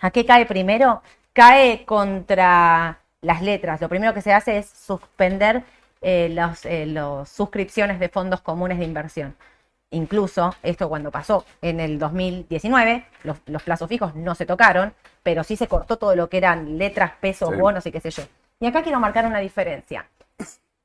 [0.02, 1.02] ¿a qué cae primero?
[1.34, 3.82] Cae contra las letras.
[3.82, 5.64] Lo primero que se hace es suspender
[6.02, 9.36] eh, las eh, los suscripciones de fondos comunes de inversión.
[9.90, 14.94] Incluso esto cuando pasó en el 2019, los, los plazos fijos no se tocaron,
[15.24, 17.56] pero sí se cortó todo lo que eran letras, pesos, Sí.
[17.56, 18.24] bonos y qué sé yo.
[18.60, 20.06] Y acá quiero marcar una diferencia.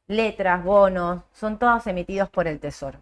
[0.07, 2.99] letras, bonos, son todos emitidos por el Tesoro.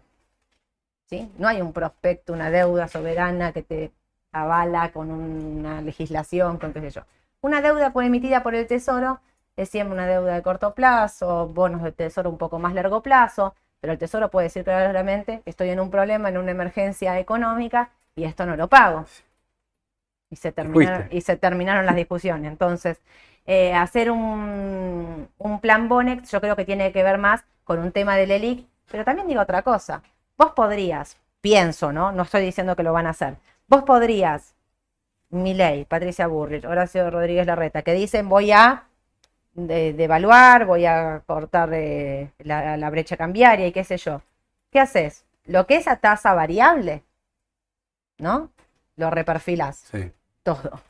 [1.11, 1.29] ¿Sí?
[1.37, 3.91] No hay un prospecto, una deuda soberana que te
[4.31, 7.01] avala con una legislación, con qué sé yo.
[7.41, 9.19] Una deuda emitida por el Tesoro
[9.57, 13.55] es siempre una deuda de corto plazo, bonos de Tesoro un poco más largo plazo,
[13.81, 18.23] pero el Tesoro puede decir claramente, estoy en un problema, en una emergencia económica y
[18.23, 19.05] esto no lo pago.
[20.29, 22.49] Y se terminaron, y se terminaron las discusiones.
[22.49, 23.01] Entonces,
[23.45, 27.91] eh, hacer un, un, plan Bonex yo creo que tiene que ver más con un
[27.91, 30.03] tema del ELIC, pero también digo otra cosa.
[30.41, 32.11] Vos podrías, pienso, ¿no?
[32.11, 33.35] No estoy diciendo que lo van a hacer.
[33.67, 34.55] Vos podrías,
[35.29, 38.85] Milei, Patricia Burrich, Horacio Rodríguez Larreta, que dicen voy a
[39.53, 44.23] devaluar, voy a cortar eh, la, la, brecha cambiaria y qué sé yo.
[44.71, 45.25] ¿Qué haces?
[45.45, 47.03] Lo que es a tasa variable,
[48.17, 48.49] ¿no?
[48.95, 49.77] Lo reperfilas.
[49.91, 50.11] Sí.
[50.41, 50.81] Todo.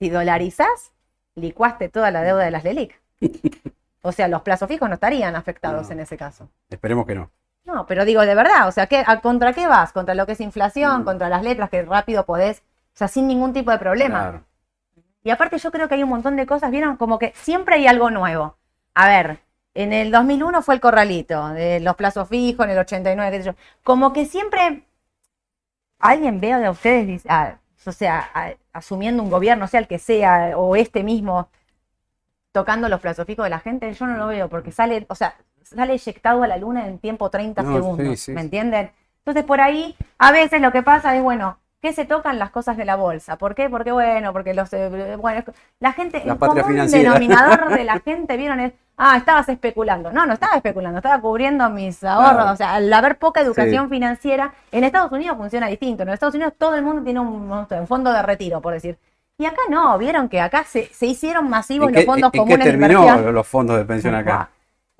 [0.00, 0.90] Si dolarizás,
[1.36, 3.00] licuaste toda la deuda de las LELIC.
[4.00, 5.92] O sea, los plazos fijos no estarían afectados No.
[5.92, 6.48] en ese caso.
[6.70, 7.30] Esperemos que no.
[7.68, 9.92] No, pero digo de verdad, o sea, ¿qué, a- ¿contra qué vas?
[9.92, 11.02] ¿Contra lo que es inflación?
[11.02, 11.04] Mm.
[11.04, 12.60] ¿Contra las letras que rápido podés?
[12.94, 14.20] O sea, sin ningún tipo de problema.
[14.20, 14.44] Claro.
[15.22, 16.96] Y aparte yo creo que hay un montón de cosas, ¿vieron?
[16.96, 18.56] Como que siempre hay algo nuevo.
[18.94, 19.40] A ver,
[19.74, 23.50] en el 2001 fue el corralito, de los plazos fijos, en el 89, qué sé
[23.50, 23.56] yo.
[23.84, 24.84] Como que siempre
[25.98, 30.56] alguien veo de ustedes, ah, o sea, a- asumiendo un gobierno, sea el que sea,
[30.56, 31.48] o este mismo,
[32.52, 35.34] tocando los plazos fijos de la gente, yo no lo veo, porque sale, o sea,
[35.74, 38.90] sale eyectado a la luna en tiempo 30 No, segundos, sí, sí, ¿me entienden?
[39.18, 42.76] Entonces por ahí, a veces lo que pasa es, bueno, que se tocan las cosas
[42.76, 43.36] de la bolsa.
[43.36, 43.70] ¿Por qué?
[43.70, 45.44] Porque bueno, porque los eh, bueno,
[45.78, 47.12] la gente, La el común financiera.
[47.12, 50.10] denominador de la gente, vieron es, ah, estabas especulando.
[50.10, 52.32] No, no estaba especulando, estaba cubriendo mis ahorros.
[52.32, 52.52] Claro.
[52.52, 56.02] O sea, al haber poca educación financiera, en Estados Unidos funciona distinto.
[56.02, 58.98] En Estados Unidos todo el mundo tiene un, fondo de retiro, por decir.
[59.40, 62.32] Y acá no, vieron que acá se, se hicieron masivos ¿En los qué, fondos en
[62.32, 64.50] qué comunes de terminó los fondos de pensión acá?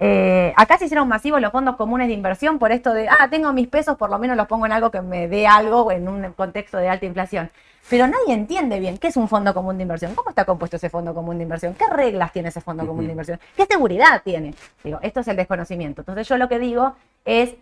[0.01, 3.53] Eh, acá se hicieron masivos los fondos comunes de inversión por esto de, ah, tengo
[3.53, 6.33] mis pesos, por lo menos los pongo en algo que me dé algo en un
[6.35, 7.51] contexto de alta inflación.
[7.91, 10.89] Pero nadie entiende bien qué es un fondo común de inversión, cómo está compuesto ese
[10.91, 14.55] fondo común de inversión, qué reglas tiene ese fondo común de inversión, qué seguridad tiene.
[14.85, 16.03] Digo, esto es el desconocimiento.
[16.03, 16.95] Entonces yo lo que digo
[17.25, 17.55] es,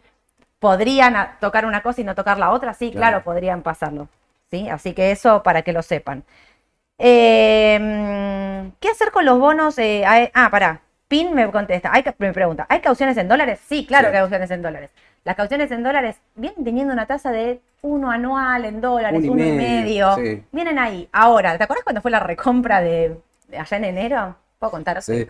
[0.58, 2.74] ¿podrían tocar una cosa y no tocar la otra?
[2.74, 3.24] Sí, claro, Claro.
[3.24, 4.08] podrían pasarlo.
[4.50, 4.68] ¿sí?
[4.68, 6.22] Así que eso para que lo sepan.
[6.98, 9.78] Eh, ¿Qué hacer con los bonos?
[9.78, 10.80] eh, a- ah, pará.
[11.08, 13.60] PIN me contesta, hay, me pregunta, ¿hay cauciones en dólares?
[13.66, 14.10] Sí, claro Sí.
[14.12, 14.90] que hay cauciones en dólares.
[15.24, 19.50] Las cauciones en dólares vienen teniendo una tasa de uno anual en dólares, uno y
[19.52, 20.16] medio, medio.
[20.16, 20.44] sí.
[20.52, 21.08] Vienen ahí.
[21.12, 24.36] Ahora, ¿te acuerdas cuando fue la recompra de, de allá en enero?
[24.58, 25.02] ¿Puedo contar?
[25.02, 25.26] Sí.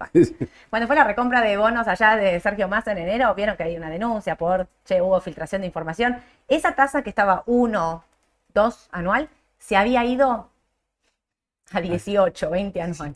[0.70, 3.76] Cuando fue la recompra de bonos allá de Sergio Massa en enero, vieron que hay
[3.76, 6.22] una denuncia por, che, hubo filtración de información.
[6.46, 8.04] Esa tasa que estaba 1,
[8.54, 10.48] 2 anual, se había ido
[11.72, 13.14] a 18, 20 anual.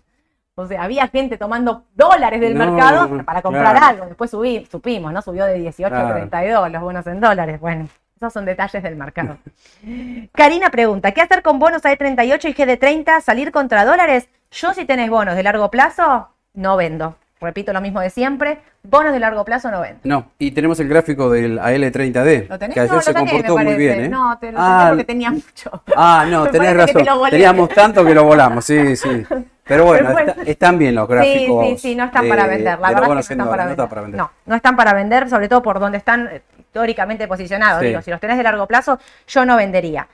[0.56, 3.86] O sea, había gente tomando dólares del No, mercado para comprar claro.
[3.86, 4.06] algo.
[4.06, 5.22] Después subí, supimos, ¿no?
[5.22, 6.14] Subió de 18 a Claro.
[6.16, 7.58] 32 los bonos en dólares.
[7.60, 9.38] Bueno, esos son detalles del mercado.
[10.34, 13.20] Karina pregunta, ¿qué hacer con bonos AE38 y GD30?
[13.22, 14.28] ¿Salir contra dólares?
[14.50, 17.14] Yo si tenés bonos de largo plazo, no vendo.
[17.40, 20.00] Repito lo mismo de siempre, bonos de largo plazo no vendo.
[20.04, 22.74] No, y tenemos el gráfico del AL30D, ¿Lo tenés?
[22.74, 24.04] que ayer no, se tenés, comportó muy bien.
[24.04, 24.08] ¿eh?
[24.10, 25.82] No, te lo ah, saqué porque tenía mucho.
[25.96, 27.18] ah, no, Me tenés te razón.
[27.18, 27.30] volé.
[27.30, 29.24] Teníamos tanto que lo volamos, sí, sí.
[29.70, 30.30] Pero bueno, Pero bueno.
[30.32, 31.64] está- están bien los gráficos.
[31.66, 32.78] Sí, sí, sí, no están para de- vender.
[32.78, 33.78] La verdad es que no están para vender.
[33.78, 34.18] no están para vender.
[34.18, 37.80] No, no están para vender, sobre todo por donde están eh, históricamente posicionados.
[37.80, 37.86] Sí.
[37.88, 40.06] Digo, si los tenés de largo plazo, yo no vendería.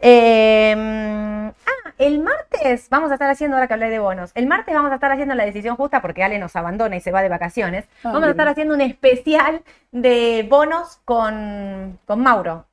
[0.00, 4.72] Eh, ah, el martes vamos a estar haciendo, ahora que hablé de bonos, el martes
[4.74, 7.28] vamos a estar haciendo la decisión justa porque Ale nos abandona y se va de
[7.28, 7.86] vacaciones.
[8.04, 12.66] Ah, vamos a estar haciendo un especial de bonos con, con Mauro.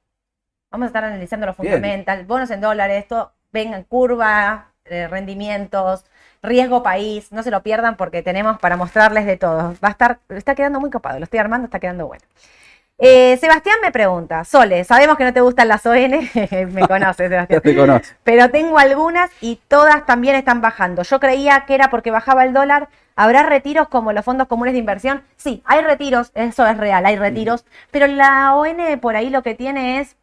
[0.71, 6.05] Vamos a estar analizando los fundamentals, bonos en dólares, esto, vengan, curva, eh, rendimientos,
[6.43, 9.75] riesgo país, no se lo pierdan porque tenemos para mostrarles de todo.
[9.83, 12.23] Va a estar, está quedando muy copado, lo estoy armando, está quedando bueno.
[12.97, 16.11] Eh, Sebastián me pregunta, Sole, sabemos que no te gustan las ON,
[16.71, 18.07] me conoces, Sebastián, te conozco.
[18.23, 21.01] pero tengo algunas y todas también están bajando.
[21.03, 22.87] Yo creía que era porque bajaba el dólar.
[23.17, 25.23] ¿Habrá retiros como los fondos comunes de inversión?
[25.37, 29.55] Sí, hay retiros, eso es real, hay retiros, pero la ON por ahí lo que
[29.55, 30.17] tiene es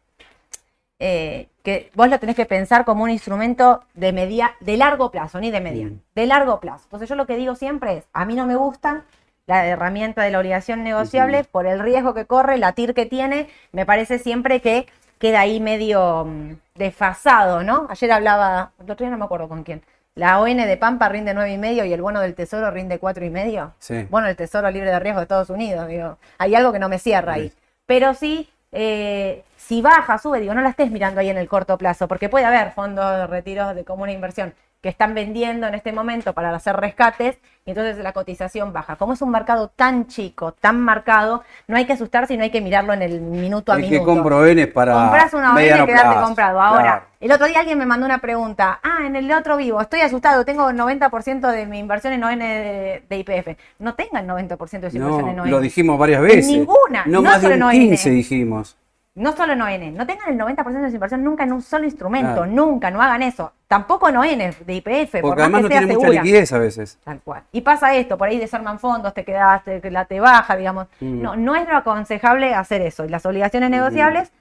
[0.99, 5.39] eh, que vos lo tenés que pensar como un instrumento de media, de largo plazo,
[5.39, 6.83] ni de mediano, de largo plazo.
[6.85, 9.03] Entonces yo lo que digo siempre es, a mí no me gustan
[9.45, 13.49] la herramienta de la obligación negociable por el riesgo que corre, la TIR que tiene,
[13.71, 14.87] me parece siempre que
[15.17, 17.87] queda ahí medio mm, desfasado, ¿no?
[17.89, 19.81] Ayer hablaba, el otro día no me acuerdo con quién,
[20.15, 23.25] la ON de Pampa rinde nueve y medio y el bono del Tesoro rinde cuatro
[23.25, 23.73] y medio.
[23.79, 24.05] Sí.
[24.09, 26.99] Bueno, el Tesoro libre de riesgo de Estados Unidos, digo, hay algo que no me
[26.99, 27.51] cierra ahí.
[27.85, 31.77] Pero sí, eh, si baja, sube, digo, no la estés mirando ahí en el corto
[31.77, 35.93] plazo, porque puede haber fondos de retiros de común inversión que están vendiendo en este
[35.93, 38.97] momento para hacer rescates y entonces la cotización baja.
[38.97, 42.49] Como es un mercado tan chico, tan marcado, no hay que asustarse y no hay
[42.49, 43.99] que mirarlo en el minuto a Es minuto.
[44.01, 44.91] que compro N para.
[44.93, 46.21] Compras una ON y quedarte plazo.
[46.25, 46.61] comprado.
[46.61, 47.05] Ahora, Claro.
[47.21, 48.81] el otro día alguien me mandó una pregunta.
[48.83, 53.03] Ah, en el otro vivo, estoy asustado, tengo 90% de mi inversión en ON de,
[53.07, 53.57] de IPF.
[53.79, 55.49] No tenga el 90% de su inversión en ON.
[55.49, 56.47] lo dijimos varias veces.
[56.47, 57.87] Ninguna, No, no más de solo un en ON.
[57.87, 58.75] 15 dijimos.
[59.15, 61.85] No solo en ON, no tengan el 90% de su inversión nunca en un solo
[61.85, 62.45] instrumento, Claro.
[62.47, 63.53] nunca, no hagan eso.
[63.67, 64.25] Tampoco en ON
[64.65, 66.97] de IPF, por Porque más además que no sea tiene mucha liquidez a veces.
[67.03, 67.43] Tal cual.
[67.51, 70.87] Y pasa esto, por ahí desarman fondos, te quedas, te, la te baja, digamos.
[70.99, 71.21] Mm.
[71.21, 73.05] No, no es lo aconsejable hacer eso.
[73.05, 74.31] Y las obligaciones negociables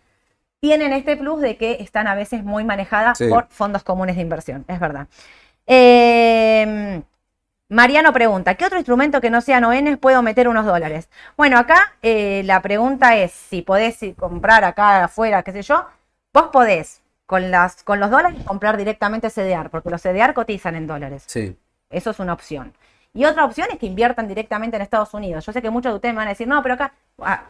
[0.61, 3.29] tienen este plus de que están a veces muy manejadas Sí.
[3.29, 5.07] por fondos comunes de inversión, es verdad.
[5.67, 7.03] Eh,
[7.73, 11.09] Mariano pregunta, ¿qué otro instrumento que no sean ONs puedo meter unos dólares?
[11.39, 15.87] Bueno, acá eh, la pregunta es si podés comprar acá afuera, qué sé yo,
[16.35, 20.87] vos podés con, las, con los dólares comprar directamente CDR, porque los CDR cotizan en
[20.87, 21.25] dólares.
[21.27, 21.57] Sí.
[21.89, 22.75] Eso es una opción.
[23.15, 25.47] Y otra opción es que inviertan directamente en Estados Unidos.
[25.47, 27.45] Yo sé que muchos de ustedes me van a decir, no, pero acá, ah,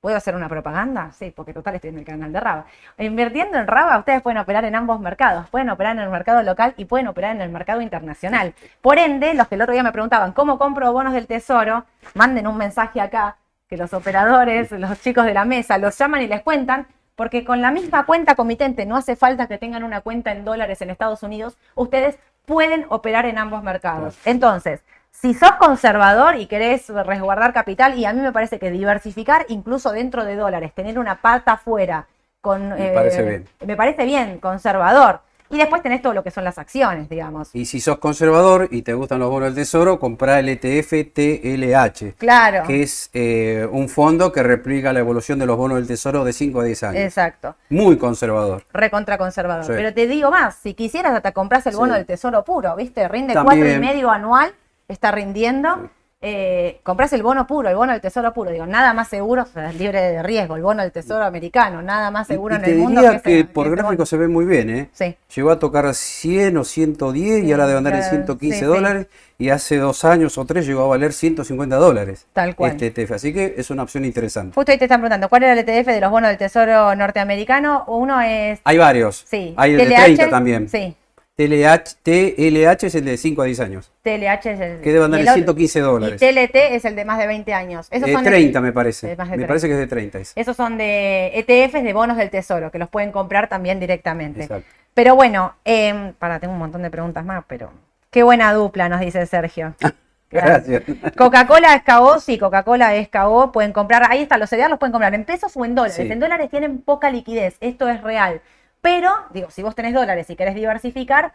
[0.00, 1.10] ¿puedo hacer una propaganda?
[1.12, 2.66] Sí, porque total estoy en el canal de Raba.
[2.98, 5.48] Invirtiendo en Raba, ustedes pueden operar en ambos mercados.
[5.50, 8.54] Pueden operar en el mercado local y pueden operar en el mercado internacional.
[8.80, 11.84] Por ende, los que el otro día me preguntaban, ¿cómo compro bonos del tesoro?
[12.14, 13.36] Manden un mensaje acá,
[13.68, 16.86] que los operadores, los chicos de la mesa, los llaman y les cuentan.
[17.16, 20.82] Porque con la misma cuenta comitente, no hace falta que tengan una cuenta en dólares
[20.82, 24.18] en Estados Unidos, ustedes pueden operar en ambos mercados.
[24.24, 24.84] Entonces,
[25.20, 29.92] si sos conservador y querés resguardar capital, y a mí me parece que diversificar incluso
[29.92, 32.06] dentro de dólares, tener una pata afuera,
[32.40, 33.44] con, Me parece bien.
[33.66, 35.20] me parece bien, conservador.
[35.48, 37.50] Y después tenés todo lo que son las acciones, digamos.
[37.54, 42.14] Y si sos conservador y te gustan los bonos del tesoro, comprá el ETF TLH,
[42.18, 46.24] Claro, que es eh, un fondo que replica la evolución de los bonos del tesoro
[46.24, 47.00] de 5 a 10 años.
[47.02, 47.54] exacto.
[47.70, 48.64] Muy conservador.
[48.72, 49.64] recontra conservador.
[49.66, 49.72] Sí.
[49.74, 51.98] Pero te digo más, si quisieras hasta compras el bono Sí.
[51.98, 53.06] del tesoro puro, ¿viste?
[53.06, 53.60] Rinde También.
[53.60, 54.52] cuatro y medio anual,
[54.88, 55.90] está rindiendo.
[56.22, 59.46] Eh, compras el bono puro, el bono del tesoro puro, digo, nada más seguro,
[59.78, 62.78] libre de riesgo, el bono del tesoro americano, nada más seguro y en te el
[62.78, 63.00] mundo.
[63.02, 64.06] diría ese- que por ese gráfico bono.
[64.06, 64.88] se ve muy bien, ¿eh?
[64.92, 65.14] Sí.
[65.36, 68.64] Llegó a tocar 100 o 110 y Sí, ahora debe andar en ya, 115 sí,
[68.64, 68.66] sí.
[68.66, 69.06] dólares
[69.38, 72.26] y hace dos años o tres llegó a valer 150 dólares.
[72.32, 72.72] Tal cual.
[72.72, 74.54] Este ETF, así que es una opción interesante.
[74.54, 77.84] Justo ahí te están preguntando, ¿cuál era el ETF de los bonos del tesoro norteamericano?
[77.88, 78.58] Uno es...
[78.64, 79.22] Hay varios.
[79.28, 79.52] Sí.
[79.56, 80.68] Hay el de TLH, 30 también.
[80.70, 80.96] Sí,
[81.36, 83.92] TLH, TLH es el de 5 a 10 años.
[84.02, 84.80] TLH es el...
[84.80, 86.22] Que debe andar en el otro- 115 dólares.
[86.22, 87.88] Y TLT es el de más de 20 años.
[87.90, 89.08] Esos Eh, son 30 me parece.
[89.08, 89.48] de más de Me 30.
[89.48, 90.18] parece que es de 30.
[90.18, 90.40] ese.
[90.40, 94.42] Esos son de ETFs de bonos del tesoro, que los pueden comprar también directamente.
[94.44, 94.66] Exacto.
[94.94, 97.70] Pero bueno, em, para, tengo un montón de preguntas más, pero
[98.10, 99.74] qué buena dupla, nos dice Sergio.
[100.30, 100.82] Gracias.
[101.18, 104.92] Coca-Cola es KO, sí, Coca-Cola es KO, pueden comprar, ahí está, los cereales los pueden
[104.92, 105.96] comprar en pesos o en dólares.
[105.96, 106.10] Sí.
[106.10, 108.40] En dólares tienen poca liquidez, esto es real.
[108.86, 111.32] Pero, digo, si vos tenés dólares y querés diversificar,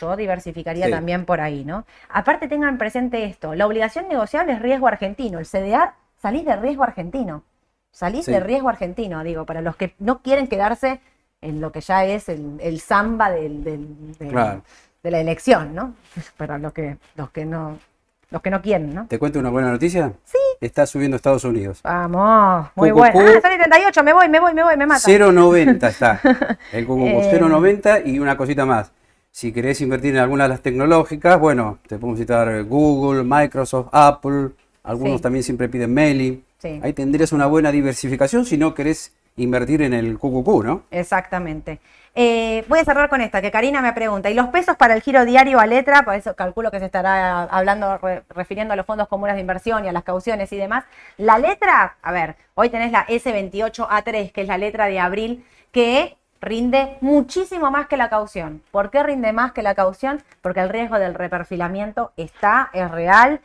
[0.00, 0.90] yo diversificaría Sí.
[0.90, 1.84] también por ahí, ¿no?
[2.08, 6.84] Aparte tengan presente esto, la obligación negociable es riesgo argentino, el CDR salís de riesgo
[6.84, 7.42] argentino.
[7.92, 8.32] Salís Sí.
[8.32, 11.00] de riesgo argentino, digo, para los que no quieren quedarse
[11.42, 14.62] en lo que ya es el, el samba del, del- del- Claro.
[15.02, 15.94] de la elección, ¿no?
[16.38, 17.78] Para los que, los que no,
[18.36, 19.06] los que no quieren, ¿no?
[19.06, 20.12] ¿Te cuento una buena noticia?
[20.24, 20.36] Sí.
[20.60, 21.80] Está subiendo Estados Unidos.
[21.82, 23.18] Vamos, muy bueno.
[23.18, 25.00] Ah, y 38, me voy, me voy, me voy, me mata.
[25.08, 26.20] 0.90 está.
[26.72, 27.30] El Cucu, Eh.
[27.32, 28.92] 0.90 y una cosita más.
[29.30, 34.50] Si querés invertir en alguna de las tecnológicas, bueno, te podemos citar Google, Microsoft, Apple.
[34.84, 35.22] Algunos Sí.
[35.22, 36.44] también siempre piden mailing.
[36.58, 36.80] Sí.
[36.82, 40.82] Ahí tendrías una buena diversificación si no querés invertir en el QQQ, ¿no?
[40.90, 41.80] Exactamente.
[42.18, 45.02] Eh, voy a cerrar con esta, que Karina me pregunta, ¿y los pesos para el
[45.02, 46.02] giro diario a letra?
[46.02, 49.84] Por eso calculo que se estará hablando, re- refiriendo a los fondos comunes de inversión
[49.84, 50.84] y a las cauciones y demás.
[51.18, 56.16] La letra, a ver, hoy tenés la S28A3, que es la letra de abril, que
[56.40, 58.62] rinde muchísimo más que la caución.
[58.70, 60.22] ¿Por qué rinde más que la caución?
[60.40, 63.40] Porque el riesgo del reperfilamiento está, es real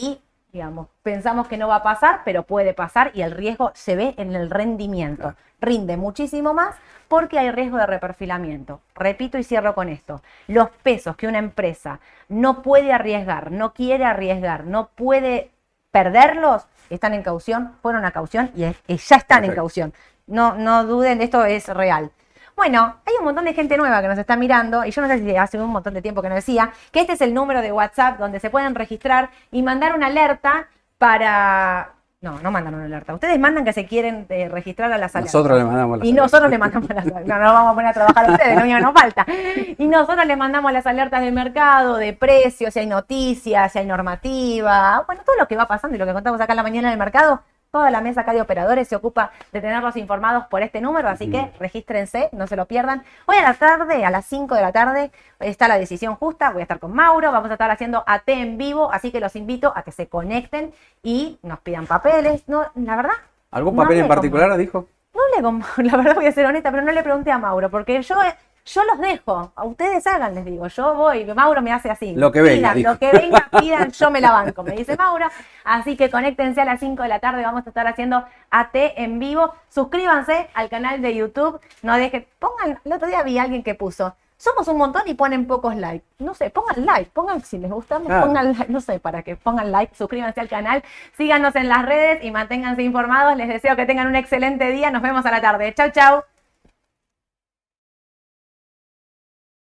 [0.00, 0.20] y
[0.56, 4.14] digamos, pensamos que no va a pasar, pero puede pasar y el riesgo se ve
[4.16, 5.34] en el rendimiento.
[5.60, 6.76] Rinde muchísimo más
[7.08, 8.80] porque hay riesgo de reperfilamiento.
[8.94, 10.22] Repito y cierro con esto.
[10.46, 12.00] Los pesos que una empresa
[12.30, 15.50] no puede arriesgar, no quiere arriesgar, no puede
[15.90, 18.62] perderlos, están en caución, fueron a caución y,
[18.96, 19.92] ya están en caución.
[20.26, 22.12] No, no duden, esto es real.
[22.56, 25.18] Bueno, hay un montón de gente nueva que nos está mirando y yo no sé
[25.18, 27.70] si hace un montón de tiempo que no decía que este es el número de
[27.70, 31.92] WhatsApp donde se pueden registrar y mandar una alerta para...
[32.22, 33.12] No, no mandan una alerta.
[33.12, 35.34] Ustedes mandan que se quieren eh, registrar a las alertas.
[35.34, 36.24] Nosotros le mandamos las Y alertas.
[36.32, 37.26] nosotros le mandamos las alertas.
[37.26, 39.26] No, no vamos a poner a trabajar a ustedes, que nos falta.
[39.78, 43.86] Y nosotros les mandamos las alertas de mercado, de precios, si hay noticias, si hay
[43.86, 46.88] normativa, bueno, todo lo que va pasando y lo que contamos acá en la mañana
[46.88, 47.42] en el mercado,
[47.76, 51.30] Toda la mesa acá de operadores se ocupa de tenerlos informados por este número, así
[51.30, 53.02] que regístrense, no se lo pierdan.
[53.26, 55.10] Hoy a la tarde, a las 5 de la tarde,
[55.40, 56.52] está la decisión justa.
[56.52, 59.36] Voy a estar con Mauro, vamos a estar haciendo AT en vivo, así que los
[59.36, 60.72] invito a que se conecten
[61.02, 62.44] y nos pidan papeles.
[62.48, 63.12] No, la verdad.
[63.50, 64.88] ¿Algún no papel en particular, dijo?
[65.14, 67.68] no le con- la verdad voy a ser honesta, pero no le pregunté a Mauro,
[67.68, 68.16] porque yo,
[68.66, 72.14] yo los dejo, a ustedes hagan, les digo, yo voy, Mauro me hace así.
[72.14, 75.26] Lo que venga, Pidan, lo que venga, pidan, yo me la banco, me dice Mauro.
[75.64, 79.18] Así que conéctense a las 5 de la tarde, vamos a estar haciendo AT en
[79.18, 79.54] vivo.
[79.68, 83.74] Suscríbanse al canal de YouTube, no dejen, pongan, el otro día vi a alguien que
[83.74, 86.04] puso, somos un montón y ponen pocos likes.
[86.18, 88.26] No sé, pongan like, pongan si les gusta, Claro.
[88.26, 90.82] pongan like, no sé, para que pongan like, suscríbanse al canal,
[91.16, 93.36] síganos en las redes y manténganse informados.
[93.36, 94.90] Les deseo que tengan un excelente día.
[94.90, 95.72] Nos vemos a la tarde.
[95.72, 96.22] Chau, chau.